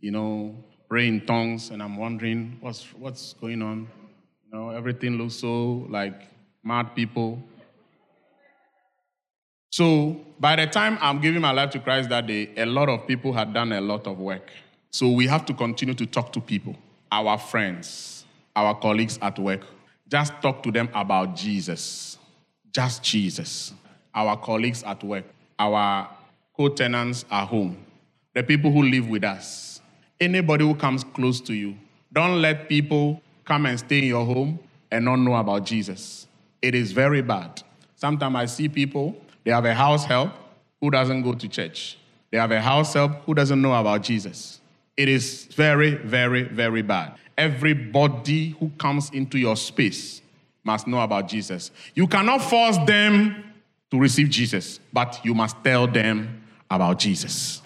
you 0.00 0.12
know, 0.12 0.54
praying 0.88 1.14
in 1.16 1.26
tongues, 1.26 1.68
and 1.68 1.82
I'm 1.82 1.98
wondering 1.98 2.56
what's, 2.60 2.84
what's 2.94 3.34
going 3.34 3.60
on. 3.60 3.86
You 4.46 4.58
know, 4.58 4.70
everything 4.70 5.18
looks 5.18 5.34
so 5.34 5.86
like 5.90 6.29
mad 6.62 6.94
people. 6.94 7.42
So 9.70 10.20
by 10.38 10.56
the 10.56 10.66
time 10.66 10.98
I'm 11.00 11.20
giving 11.20 11.40
my 11.40 11.52
life 11.52 11.70
to 11.70 11.78
Christ 11.78 12.08
that 12.08 12.26
day, 12.26 12.50
a 12.56 12.66
lot 12.66 12.88
of 12.88 13.06
people 13.06 13.32
had 13.32 13.54
done 13.54 13.72
a 13.72 13.80
lot 13.80 14.06
of 14.06 14.18
work. 14.18 14.50
So 14.90 15.08
we 15.10 15.26
have 15.28 15.46
to 15.46 15.54
continue 15.54 15.94
to 15.94 16.06
talk 16.06 16.32
to 16.32 16.40
people, 16.40 16.76
our 17.12 17.38
friends, 17.38 18.24
our 18.56 18.74
colleagues 18.74 19.18
at 19.22 19.38
work. 19.38 19.60
Just 20.08 20.32
talk 20.42 20.62
to 20.64 20.72
them 20.72 20.88
about 20.92 21.36
Jesus. 21.36 22.18
Just 22.72 23.02
Jesus. 23.02 23.72
Our 24.12 24.36
colleagues 24.36 24.82
at 24.82 25.04
work, 25.04 25.24
our 25.58 26.08
co 26.56 26.68
tenants 26.68 27.24
at 27.30 27.46
home, 27.46 27.76
the 28.34 28.42
people 28.42 28.72
who 28.72 28.82
live 28.82 29.08
with 29.08 29.22
us, 29.22 29.80
anybody 30.20 30.64
who 30.64 30.74
comes 30.74 31.04
close 31.04 31.40
to 31.42 31.54
you. 31.54 31.76
Don't 32.12 32.42
let 32.42 32.68
people 32.68 33.22
come 33.44 33.66
and 33.66 33.78
stay 33.78 33.98
in 33.98 34.06
your 34.06 34.26
home 34.26 34.58
and 34.90 35.04
not 35.04 35.16
know 35.16 35.36
about 35.36 35.64
Jesus. 35.64 36.26
It 36.62 36.74
is 36.74 36.92
very 36.92 37.22
bad. 37.22 37.62
Sometimes 37.96 38.36
I 38.36 38.46
see 38.46 38.68
people, 38.68 39.16
they 39.44 39.50
have 39.50 39.64
a 39.64 39.74
house 39.74 40.04
help 40.04 40.32
who 40.80 40.90
doesn't 40.90 41.22
go 41.22 41.34
to 41.34 41.48
church. 41.48 41.98
They 42.30 42.38
have 42.38 42.50
a 42.50 42.60
house 42.60 42.94
help 42.94 43.24
who 43.24 43.34
doesn't 43.34 43.60
know 43.60 43.74
about 43.74 44.02
Jesus. 44.02 44.60
It 44.96 45.08
is 45.08 45.44
very, 45.46 45.94
very, 45.94 46.44
very 46.44 46.82
bad. 46.82 47.14
Everybody 47.36 48.50
who 48.60 48.70
comes 48.78 49.10
into 49.10 49.38
your 49.38 49.56
space 49.56 50.22
must 50.62 50.86
know 50.86 51.00
about 51.00 51.28
Jesus. 51.28 51.70
You 51.94 52.06
cannot 52.06 52.42
force 52.42 52.76
them 52.86 53.44
to 53.90 53.98
receive 53.98 54.28
Jesus, 54.28 54.78
but 54.92 55.20
you 55.24 55.34
must 55.34 55.56
tell 55.64 55.86
them 55.86 56.42
about 56.70 56.98
Jesus. 56.98 57.62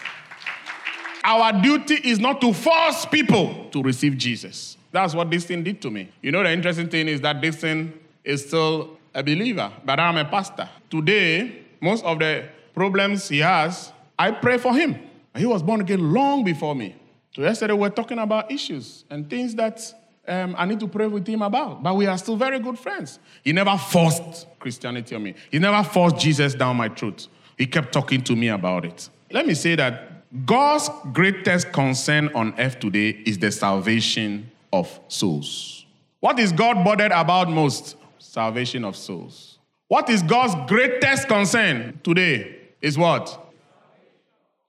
Our 1.23 1.61
duty 1.61 1.95
is 1.95 2.19
not 2.19 2.39
to 2.41 2.53
force 2.53 3.05
people 3.05 3.67
to 3.71 3.81
receive 3.81 4.17
Jesus. 4.17 4.77
That's 4.91 5.13
what 5.13 5.29
this 5.29 5.45
thing 5.45 5.63
did 5.63 5.81
to 5.81 5.91
me. 5.91 6.09
You 6.21 6.31
know, 6.31 6.43
the 6.43 6.51
interesting 6.51 6.87
thing 6.87 7.07
is 7.07 7.19
that 7.21 7.41
this 7.41 7.57
thing 7.57 7.93
is 8.25 8.45
still 8.45 8.97
a 9.13 9.23
believer, 9.23 9.71
but 9.85 9.99
I'm 9.99 10.17
a 10.17 10.25
pastor. 10.25 10.67
Today, 10.89 11.63
most 11.79 12.03
of 12.03 12.19
the 12.19 12.45
problems 12.73 13.29
he 13.29 13.39
has, 13.39 13.91
I 14.17 14.31
pray 14.31 14.57
for 14.57 14.75
him. 14.75 14.99
He 15.35 15.45
was 15.45 15.61
born 15.63 15.81
again 15.81 16.13
long 16.13 16.43
before 16.43 16.75
me. 16.75 16.95
So 17.35 17.41
yesterday 17.41 17.73
we 17.73 17.79
were 17.79 17.89
talking 17.89 18.19
about 18.19 18.51
issues 18.51 19.03
and 19.09 19.29
things 19.29 19.55
that 19.55 19.81
um, 20.27 20.55
I 20.57 20.65
need 20.65 20.79
to 20.79 20.87
pray 20.87 21.07
with 21.07 21.27
him 21.27 21.41
about. 21.41 21.83
But 21.83 21.95
we 21.95 22.07
are 22.07 22.17
still 22.17 22.37
very 22.37 22.59
good 22.59 22.79
friends. 22.79 23.19
He 23.43 23.51
never 23.51 23.77
forced 23.77 24.47
Christianity 24.59 25.15
on 25.15 25.23
me. 25.23 25.35
He 25.51 25.59
never 25.59 25.83
forced 25.87 26.17
Jesus 26.17 26.55
down 26.55 26.77
my 26.77 26.89
throat. 26.89 27.27
He 27.57 27.67
kept 27.67 27.91
talking 27.91 28.21
to 28.23 28.35
me 28.35 28.47
about 28.47 28.85
it. 28.85 29.09
Let 29.31 29.45
me 29.45 29.53
say 29.53 29.75
that 29.75 30.45
God's 30.45 30.89
greatest 31.13 31.71
concern 31.71 32.29
on 32.33 32.53
earth 32.57 32.79
today 32.79 33.09
is 33.25 33.37
the 33.37 33.51
salvation 33.51 34.49
of 34.73 34.99
souls. 35.07 35.85
What 36.19 36.39
is 36.39 36.51
God 36.51 36.83
bothered 36.83 37.11
about 37.11 37.49
most? 37.49 37.95
Salvation 38.25 38.83
of 38.83 38.95
souls. 38.95 39.59
What 39.87 40.09
is 40.09 40.23
God's 40.23 40.55
greatest 40.67 41.27
concern 41.27 41.99
today? 42.03 42.57
Is 42.81 42.97
what? 42.97 43.53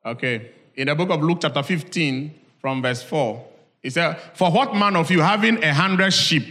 Okay. 0.04 0.50
In 0.76 0.88
the 0.88 0.94
book 0.94 1.10
of 1.10 1.22
Luke, 1.22 1.38
chapter 1.40 1.62
15, 1.62 2.32
from 2.60 2.82
verse 2.82 3.02
4, 3.02 3.44
he 3.82 3.90
said, 3.90 4.20
For 4.34 4.52
what 4.52 4.74
man 4.74 4.94
of 4.94 5.10
you 5.10 5.20
having 5.20 5.62
a 5.64 5.72
hundred 5.72 6.12
sheep, 6.12 6.44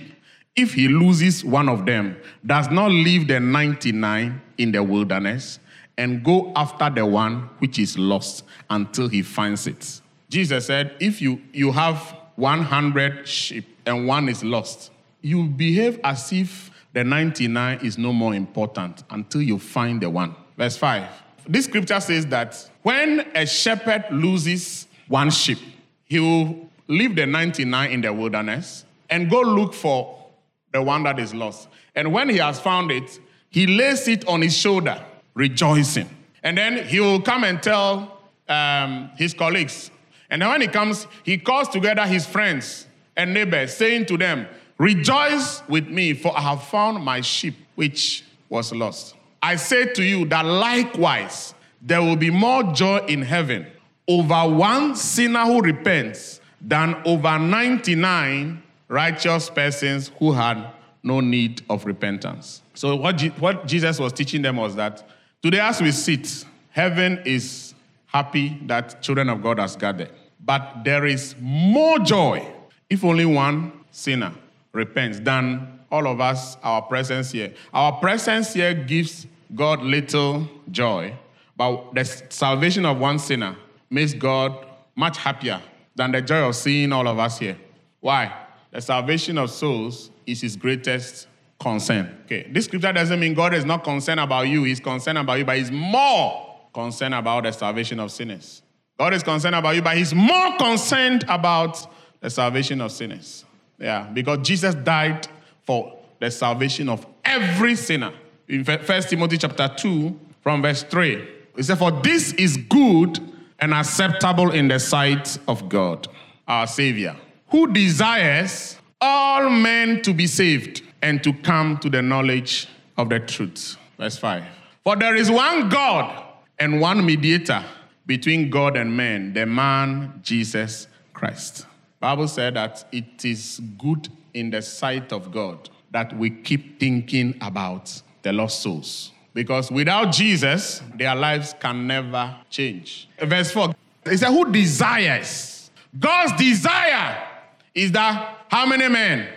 if 0.55 0.73
he 0.73 0.87
loses 0.87 1.45
one 1.45 1.69
of 1.69 1.85
them, 1.85 2.17
does 2.45 2.69
not 2.69 2.89
leave 2.89 3.27
the 3.27 3.39
99 3.39 4.41
in 4.57 4.71
the 4.71 4.81
wilderness 4.81 5.59
and 5.97 6.23
go 6.23 6.51
after 6.55 6.89
the 6.89 7.05
one 7.05 7.49
which 7.59 7.77
is 7.77 7.97
lost 7.97 8.43
until 8.69 9.07
he 9.07 9.21
finds 9.21 9.67
it? 9.67 10.01
Jesus 10.29 10.65
said, 10.65 10.95
If 10.99 11.21
you, 11.21 11.41
you 11.53 11.71
have 11.71 12.15
100 12.35 13.27
sheep 13.27 13.77
and 13.85 14.07
one 14.07 14.27
is 14.27 14.43
lost, 14.43 14.91
you 15.21 15.45
behave 15.47 15.99
as 16.03 16.33
if 16.33 16.71
the 16.95 17.03
99 17.03 17.79
is 17.84 17.97
no 17.97 18.13
more 18.13 18.34
important 18.34 19.03
until 19.10 19.41
you 19.41 19.60
find 19.60 20.01
the 20.01 20.10
one. 20.10 20.34
Verse 20.58 20.77
5. 20.77 21.05
This 21.45 21.65
scripture 21.65 21.99
says 21.99 22.25
that 22.27 22.69
when 22.84 23.19
a 23.36 23.45
shepherd 23.45 24.05
loses 24.12 24.88
one 25.10 25.29
sheep, 25.29 25.58
he 26.05 26.21
will 26.21 26.69
leave 26.88 27.17
the 27.17 27.25
99 27.25 27.91
in 27.91 27.99
the 27.99 28.13
wilderness 28.13 28.86
and 29.10 29.29
go 29.29 29.41
look 29.41 29.73
for 29.73 30.25
the 30.71 30.81
one 30.81 31.03
that 31.03 31.19
is 31.19 31.34
lost. 31.34 31.67
And 31.95 32.13
when 32.13 32.29
he 32.29 32.38
has 32.38 32.62
found 32.62 32.91
it, 32.91 33.19
he 33.49 33.67
lays 33.67 34.08
it 34.08 34.25
on 34.25 34.41
his 34.41 34.58
shoulder, 34.58 35.03
rejoicing. 35.34 36.10
And 36.43 36.58
then 36.58 36.88
he 36.88 37.01
will 37.01 37.21
come 37.21 37.43
and 37.43 37.62
tell 37.62 38.21
um, 38.47 39.12
his 39.17 39.34
colleagues. 39.34 39.91
And 40.29 40.41
then 40.41 40.47
when 40.47 40.62
he 40.62 40.67
comes, 40.67 41.08
he 41.23 41.39
calls 41.39 41.67
together 41.67 42.03
his 42.03 42.25
friends 42.25 42.88
and 43.17 43.34
neighbors, 43.34 43.75
saying 43.75 44.05
to 44.05 44.17
them, 44.17 44.47
Rejoice 44.77 45.63
with 45.69 45.88
me, 45.88 46.13
for 46.13 46.38
I 46.38 46.41
have 46.41 46.63
found 46.63 47.03
my 47.03 47.21
sheep 47.21 47.55
which 47.75 48.23
was 48.49 48.73
lost. 48.73 49.15
I 49.41 49.55
say 49.55 49.93
to 49.93 50.03
you 50.03 50.25
that 50.25 50.43
likewise 50.43 51.53
there 51.81 52.01
will 52.01 52.15
be 52.15 52.29
more 52.29 52.63
joy 52.63 52.97
in 53.07 53.21
heaven 53.21 53.67
over 54.07 54.49
one 54.49 54.95
sinner 54.95 55.45
who 55.45 55.61
repents 55.61 56.41
than 56.61 56.95
over 57.05 57.39
99 57.39 58.61
righteous 58.88 59.49
persons 59.49 60.11
who 60.19 60.31
had 60.31 60.71
no 61.03 61.19
need 61.19 61.61
of 61.69 61.85
repentance. 61.85 62.61
So, 62.73 62.95
what, 62.95 63.17
Je- 63.17 63.29
what 63.29 63.67
Jesus 63.67 63.99
was 63.99 64.11
teaching 64.11 64.41
them 64.41 64.57
was 64.57 64.75
that 64.75 65.07
today, 65.41 65.59
as 65.59 65.81
we 65.81 65.91
sit, 65.91 66.45
heaven 66.71 67.21
is 67.25 67.73
happy 68.07 68.59
that 68.65 69.01
children 69.01 69.29
of 69.29 69.41
God 69.41 69.59
has 69.59 69.75
gathered. 69.75 70.09
But 70.43 70.83
there 70.83 71.05
is 71.05 71.35
more 71.39 71.99
joy 71.99 72.45
if 72.89 73.03
only 73.03 73.25
one 73.25 73.71
sinner 73.91 74.33
repents 74.75 75.19
than 75.19 75.79
all 75.91 76.07
of 76.07 76.19
us, 76.19 76.57
our 76.61 76.81
presence 76.81 77.31
here. 77.31 77.53
Our 77.73 77.93
presence 77.93 78.53
here 78.53 78.73
gives 78.73 79.25
God 79.55 79.81
little 79.81 80.47
joy, 80.69 81.15
but 81.55 81.93
the 81.95 82.03
salvation 82.03 82.85
of 82.85 82.99
one 82.99 83.17
sinner 83.17 83.55
makes 83.89 84.13
God 84.13 84.65
much 84.95 85.17
happier 85.17 85.61
than 85.95 86.11
the 86.11 86.21
joy 86.21 86.47
of 86.47 86.55
seeing 86.55 86.91
all 86.91 87.07
of 87.07 87.17
us 87.17 87.39
here. 87.39 87.57
Why? 88.01 88.35
The 88.71 88.81
salvation 88.81 89.38
of 89.38 89.49
souls 89.49 90.11
is 90.25 90.41
his 90.41 90.57
greatest 90.57 91.27
concern. 91.59 92.23
Okay, 92.25 92.49
this 92.51 92.65
scripture 92.65 92.91
doesn't 92.91 93.19
mean 93.19 93.33
God 93.33 93.53
is 93.53 93.63
not 93.63 93.83
concerned 93.83 94.19
about 94.19 94.47
you, 94.47 94.63
he's 94.63 94.79
concerned 94.81 95.17
about 95.17 95.39
you, 95.39 95.45
but 95.45 95.57
he's 95.57 95.71
more 95.71 96.59
concerned 96.73 97.13
about 97.13 97.43
the 97.43 97.51
salvation 97.53 97.99
of 97.99 98.11
sinners. 98.11 98.61
God 98.99 99.13
is 99.13 99.23
concerned 99.23 99.55
about 99.55 99.75
you, 99.75 99.81
but 99.81 99.97
he's 99.97 100.13
more 100.13 100.57
concerned 100.57 101.23
about 101.29 101.88
the 102.19 102.29
salvation 102.29 102.81
of 102.81 102.91
sinners. 102.91 103.45
Yeah, 103.79 104.09
because 104.13 104.47
Jesus 104.47 104.75
died 104.75 105.27
for 105.65 105.97
the 106.19 106.31
salvation 106.31 106.89
of 106.89 107.05
every 107.23 107.75
sinner. 107.75 108.13
In 108.47 108.63
1 108.63 108.79
Timothy 109.03 109.38
chapter 109.38 109.69
2, 109.75 110.19
from 110.41 110.61
verse 110.61 110.83
3, 110.83 111.27
it 111.57 111.63
said, 111.63 111.77
For 111.77 111.91
this 111.91 112.33
is 112.33 112.57
good 112.57 113.19
and 113.59 113.73
acceptable 113.73 114.51
in 114.51 114.67
the 114.67 114.79
sight 114.79 115.38
of 115.47 115.67
God, 115.69 116.07
our 116.47 116.67
Savior, 116.67 117.15
who 117.49 117.71
desires 117.71 118.77
all 119.01 119.49
men 119.49 120.01
to 120.03 120.13
be 120.13 120.27
saved 120.27 120.83
and 121.01 121.23
to 121.23 121.33
come 121.33 121.77
to 121.77 121.89
the 121.89 122.01
knowledge 122.01 122.67
of 122.97 123.09
the 123.09 123.19
truth. 123.19 123.77
Verse 123.97 124.17
5. 124.17 124.43
For 124.83 124.95
there 124.95 125.15
is 125.15 125.31
one 125.31 125.69
God 125.69 126.23
and 126.59 126.79
one 126.79 127.05
mediator 127.05 127.63
between 128.05 128.49
God 128.49 128.77
and 128.77 128.95
men, 128.95 129.33
the 129.33 129.45
man 129.45 130.19
Jesus 130.23 130.88
Christ. 131.13 131.65
Bible 132.05 132.27
said 132.27 132.53
that 132.53 132.85
it 132.91 133.25
is 133.25 133.59
good 133.79 134.09
in 134.35 134.51
the 134.51 134.61
sight 134.61 135.11
of 135.11 135.31
God 135.31 135.71
that 135.89 136.15
we 136.15 136.29
keep 136.29 136.79
thinking 136.79 137.35
about 137.41 137.99
the 138.21 138.31
lost 138.31 138.61
souls. 138.61 139.11
Because 139.33 139.71
without 139.71 140.13
Jesus, 140.13 140.83
their 140.93 141.15
lives 141.15 141.55
can 141.59 141.87
never 141.87 142.35
change. 142.51 143.09
Verse 143.19 143.49
4, 143.49 143.73
it 144.05 144.19
said, 144.19 144.27
Who 144.27 144.51
desires? 144.51 145.71
God's 145.97 146.33
desire 146.33 147.27
is 147.73 147.91
that 147.93 148.37
how 148.49 148.67
many 148.67 148.87
men? 148.87 149.27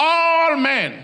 All 0.00 0.56
men, 0.56 1.00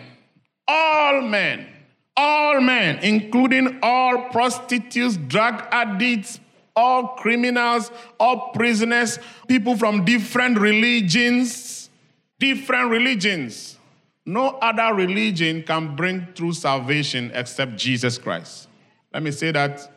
all 0.66 1.20
men, 1.20 1.68
all 2.16 2.60
men, 2.60 2.98
including 3.04 3.78
all 3.80 4.22
prostitutes, 4.30 5.18
drug 5.18 5.68
addicts, 5.70 6.40
all 6.78 7.08
criminals, 7.16 7.90
all 8.20 8.50
prisoners, 8.52 9.18
people 9.48 9.76
from 9.76 10.04
different 10.04 10.56
religions, 10.60 11.90
different 12.38 12.88
religions. 12.88 13.76
No 14.24 14.50
other 14.62 14.94
religion 14.94 15.64
can 15.64 15.96
bring 15.96 16.28
true 16.34 16.52
salvation 16.52 17.32
except 17.34 17.76
Jesus 17.76 18.16
Christ. 18.16 18.68
Let 19.12 19.24
me 19.24 19.32
say 19.32 19.50
that 19.50 19.90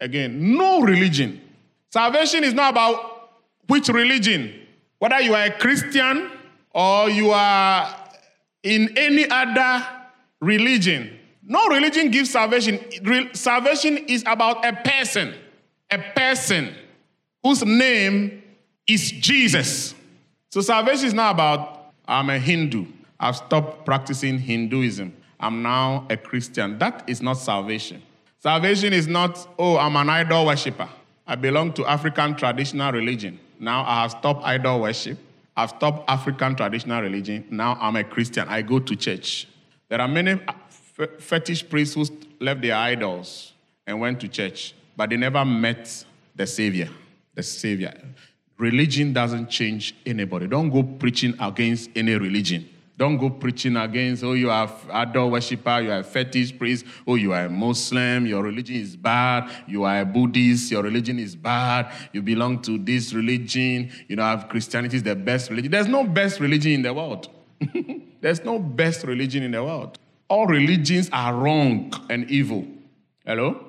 again. 0.00 0.56
No 0.56 0.80
religion. 0.80 1.40
Salvation 1.90 2.44
is 2.44 2.54
not 2.54 2.70
about 2.70 3.30
which 3.66 3.88
religion, 3.88 4.54
whether 5.00 5.20
you 5.20 5.34
are 5.34 5.46
a 5.46 5.50
Christian 5.50 6.30
or 6.72 7.10
you 7.10 7.30
are 7.30 7.92
in 8.62 8.96
any 8.96 9.28
other 9.28 9.84
religion. 10.40 11.18
No 11.42 11.66
religion 11.68 12.12
gives 12.12 12.30
salvation. 12.30 12.78
Re- 13.02 13.30
Salvation 13.32 13.96
is 14.06 14.22
about 14.26 14.64
a 14.64 14.72
person, 14.74 15.34
a 15.90 15.98
person 16.14 16.74
whose 17.42 17.64
name 17.64 18.42
is 18.86 19.10
Jesus. 19.10 19.94
So 20.50 20.60
salvation 20.60 21.06
is 21.06 21.14
not 21.14 21.34
about 21.34 21.92
I'm 22.06 22.30
a 22.30 22.38
Hindu. 22.38 22.86
I've 23.20 23.36
stopped 23.36 23.84
practicing 23.84 24.38
Hinduism. 24.38 25.14
I'm 25.38 25.62
now 25.62 26.06
a 26.08 26.16
Christian. 26.16 26.78
That 26.78 27.04
is 27.06 27.20
not 27.20 27.34
salvation. 27.34 28.02
Salvation 28.40 28.92
is 28.92 29.06
not, 29.06 29.46
oh, 29.58 29.76
I'm 29.76 29.96
an 29.96 30.08
idol 30.08 30.46
worshiper. 30.46 30.88
I 31.26 31.34
belong 31.34 31.72
to 31.74 31.86
African 31.86 32.34
traditional 32.34 32.92
religion. 32.92 33.38
Now 33.60 33.84
I 33.84 34.02
have 34.02 34.12
stopped 34.12 34.44
idol 34.44 34.80
worship. 34.80 35.18
I've 35.56 35.70
stopped 35.70 36.08
African 36.08 36.54
traditional 36.54 37.02
religion. 37.02 37.44
Now 37.50 37.76
I'm 37.80 37.96
a 37.96 38.04
Christian. 38.04 38.48
I 38.48 38.62
go 38.62 38.78
to 38.78 38.96
church. 38.96 39.48
There 39.88 40.00
are 40.00 40.08
many 40.08 40.40
fe- 40.70 41.08
fetish 41.18 41.68
priests 41.68 41.94
who 41.94 42.06
left 42.40 42.62
their 42.62 42.76
idols 42.76 43.52
and 43.86 44.00
went 44.00 44.20
to 44.20 44.28
church, 44.28 44.74
but 44.98 45.10
they 45.10 45.16
never 45.16 45.44
met 45.44 46.04
the 46.34 46.44
Savior. 46.44 46.88
The 47.32 47.42
Savior. 47.44 47.94
Religion 48.58 49.12
doesn't 49.12 49.48
change 49.48 49.94
anybody. 50.04 50.48
Don't 50.48 50.70
go 50.70 50.82
preaching 50.82 51.36
against 51.38 51.88
any 51.94 52.16
religion. 52.16 52.68
Don't 52.96 53.16
go 53.16 53.30
preaching 53.30 53.76
against, 53.76 54.24
oh, 54.24 54.32
you 54.32 54.50
are 54.50 54.68
idol 54.90 55.30
worshiper, 55.30 55.80
you 55.80 55.92
are 55.92 56.00
a 56.00 56.02
fetish 56.02 56.58
priest, 56.58 56.84
oh, 57.06 57.14
you 57.14 57.32
are 57.32 57.44
a 57.44 57.48
Muslim, 57.48 58.26
your 58.26 58.42
religion 58.42 58.74
is 58.74 58.96
bad, 58.96 59.48
you 59.68 59.84
are 59.84 60.00
a 60.00 60.04
Buddhist, 60.04 60.72
your 60.72 60.82
religion 60.82 61.20
is 61.20 61.36
bad, 61.36 61.92
you 62.12 62.20
belong 62.20 62.60
to 62.62 62.76
this 62.76 63.12
religion, 63.12 63.92
you 64.08 64.16
know, 64.16 64.44
Christianity 64.48 64.96
is 64.96 65.04
the 65.04 65.14
best 65.14 65.48
religion. 65.48 65.70
There's 65.70 65.86
no 65.86 66.02
best 66.02 66.40
religion 66.40 66.72
in 66.72 66.82
the 66.82 66.92
world. 66.92 67.28
There's 68.20 68.42
no 68.42 68.58
best 68.58 69.04
religion 69.04 69.44
in 69.44 69.52
the 69.52 69.62
world. 69.62 69.96
All 70.28 70.48
religions 70.48 71.08
are 71.12 71.32
wrong 71.32 71.92
and 72.10 72.28
evil. 72.28 72.66
Hello? 73.24 73.64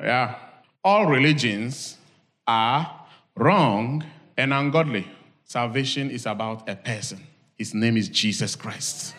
Yeah. 0.00 0.47
All 0.84 1.06
religions 1.06 1.98
are 2.46 3.06
wrong 3.36 4.04
and 4.36 4.52
ungodly. 4.52 5.06
Salvation 5.44 6.10
is 6.10 6.26
about 6.26 6.68
a 6.68 6.76
person. 6.76 7.20
His 7.56 7.74
name 7.74 7.96
is 7.96 8.08
Jesus 8.08 8.54
Christ. 8.54 9.14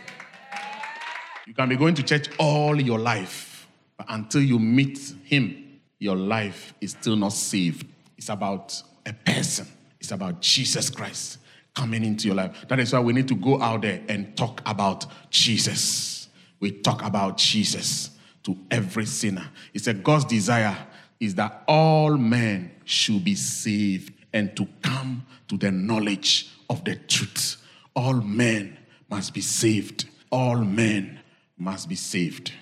You 1.45 1.53
can 1.53 1.67
be 1.67 1.75
going 1.75 1.95
to 1.95 2.03
church 2.03 2.29
all 2.37 2.79
your 2.79 2.99
life, 2.99 3.67
but 3.97 4.05
until 4.09 4.41
you 4.41 4.59
meet 4.59 4.99
him, 5.23 5.79
your 5.97 6.15
life 6.15 6.73
is 6.79 6.91
still 6.91 7.15
not 7.15 7.33
saved. 7.33 7.85
It's 8.17 8.29
about 8.29 8.81
a 9.05 9.13
person, 9.13 9.67
it's 9.99 10.11
about 10.11 10.41
Jesus 10.41 10.89
Christ 10.89 11.39
coming 11.75 12.03
into 12.03 12.27
your 12.27 12.35
life. 12.35 12.65
That 12.67 12.79
is 12.79 12.93
why 12.93 12.99
we 12.99 13.13
need 13.13 13.27
to 13.27 13.35
go 13.35 13.61
out 13.61 13.81
there 13.81 14.01
and 14.07 14.35
talk 14.35 14.61
about 14.65 15.05
Jesus. 15.29 16.29
We 16.59 16.71
talk 16.71 17.03
about 17.03 17.37
Jesus 17.37 18.11
to 18.43 18.57
every 18.69 19.05
sinner. 19.05 19.49
It's 19.73 19.87
a 19.87 19.93
God's 19.93 20.25
desire 20.25 20.77
is 21.19 21.35
that 21.35 21.63
all 21.67 22.17
men 22.17 22.71
should 22.85 23.23
be 23.23 23.35
saved 23.35 24.13
and 24.33 24.55
to 24.55 24.67
come 24.81 25.25
to 25.47 25.57
the 25.57 25.71
knowledge 25.71 26.49
of 26.69 26.83
the 26.85 26.95
truth. 26.95 27.57
All 27.95 28.13
men 28.13 28.77
must 29.09 29.33
be 29.33 29.41
saved. 29.41 30.07
All 30.31 30.57
men 30.57 31.19
must 31.57 31.89
be 31.89 31.95
saved. 31.95 32.53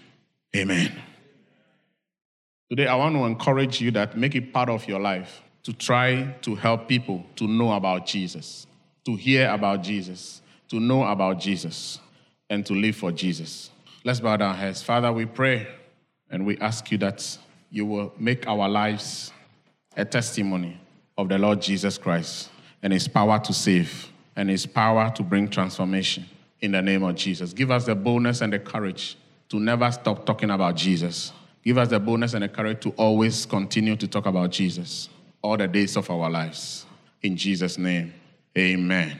Amen. 0.56 0.92
Today, 2.70 2.88
I 2.88 2.96
want 2.96 3.16
to 3.16 3.26
encourage 3.26 3.80
you 3.80 3.92
that 3.92 4.18
make 4.18 4.36
it 4.36 4.52
part 4.52 4.70
of 4.70 4.88
your 4.88 5.00
life 5.00 5.42
to 5.64 5.74
try 5.74 6.36
to 6.42 6.56
help 6.56 6.88
people 6.88 7.26
to 7.36 7.48
know 7.48 7.74
about 7.74 8.06
Jesus, 8.06 8.66
to 9.06 9.16
hear 9.16 9.50
about 9.50 9.84
Jesus, 9.84 10.42
to 10.70 10.80
know 10.80 11.04
about 11.04 11.40
Jesus, 11.40 12.00
and 12.50 12.66
to 12.66 12.74
live 12.74 12.96
for 12.96 13.12
Jesus. 13.12 13.70
Let's 14.04 14.20
bow 14.20 14.38
down 14.38 14.52
our 14.52 14.56
heads. 14.56 14.82
Father, 14.82 15.12
we 15.12 15.26
pray 15.26 15.68
and 16.30 16.46
we 16.46 16.58
ask 16.58 16.92
you 16.92 16.98
that 17.00 17.38
you 17.70 17.86
will 17.86 18.14
make 18.18 18.48
our 18.48 18.68
lives 18.70 19.32
a 19.96 20.06
testimony 20.06 20.80
of 21.18 21.30
the 21.30 21.38
Lord 21.38 21.62
Jesus 21.62 21.98
Christ 21.98 22.50
and 22.84 22.94
his 22.94 23.08
power 23.08 23.40
to 23.40 23.54
save 23.54 24.12
and 24.36 24.50
his 24.50 24.66
power 24.66 25.12
to 25.16 25.24
bring 25.24 25.50
transformation 25.50 26.26
in 26.62 26.72
the 26.72 26.82
name 26.82 27.04
of 27.04 27.16
Jesus. 27.16 27.54
Give 27.54 27.72
us 27.72 27.86
the 27.86 27.96
boldness 27.96 28.42
and 28.42 28.54
the 28.54 28.60
courage 28.60 29.18
to 29.50 29.60
never 29.60 29.92
stop 29.92 30.26
talking 30.26 30.52
about 30.52 30.76
Jesus. 30.76 31.32
Give 31.64 31.78
us 31.78 31.90
the 31.90 32.00
boldness 32.00 32.34
and 32.34 32.44
the 32.44 32.50
courage 32.50 32.82
to 32.82 32.92
always 32.92 33.46
continue 33.46 33.96
to 33.96 34.08
talk 34.08 34.26
about 34.26 34.52
Jesus 34.52 35.10
all 35.42 35.58
the 35.58 35.68
days 35.68 35.98
of 35.98 36.10
our 36.10 36.30
lives. 36.30 36.86
In 37.22 37.36
Jesus' 37.36 37.78
name, 37.78 38.14
amen. 38.58 39.20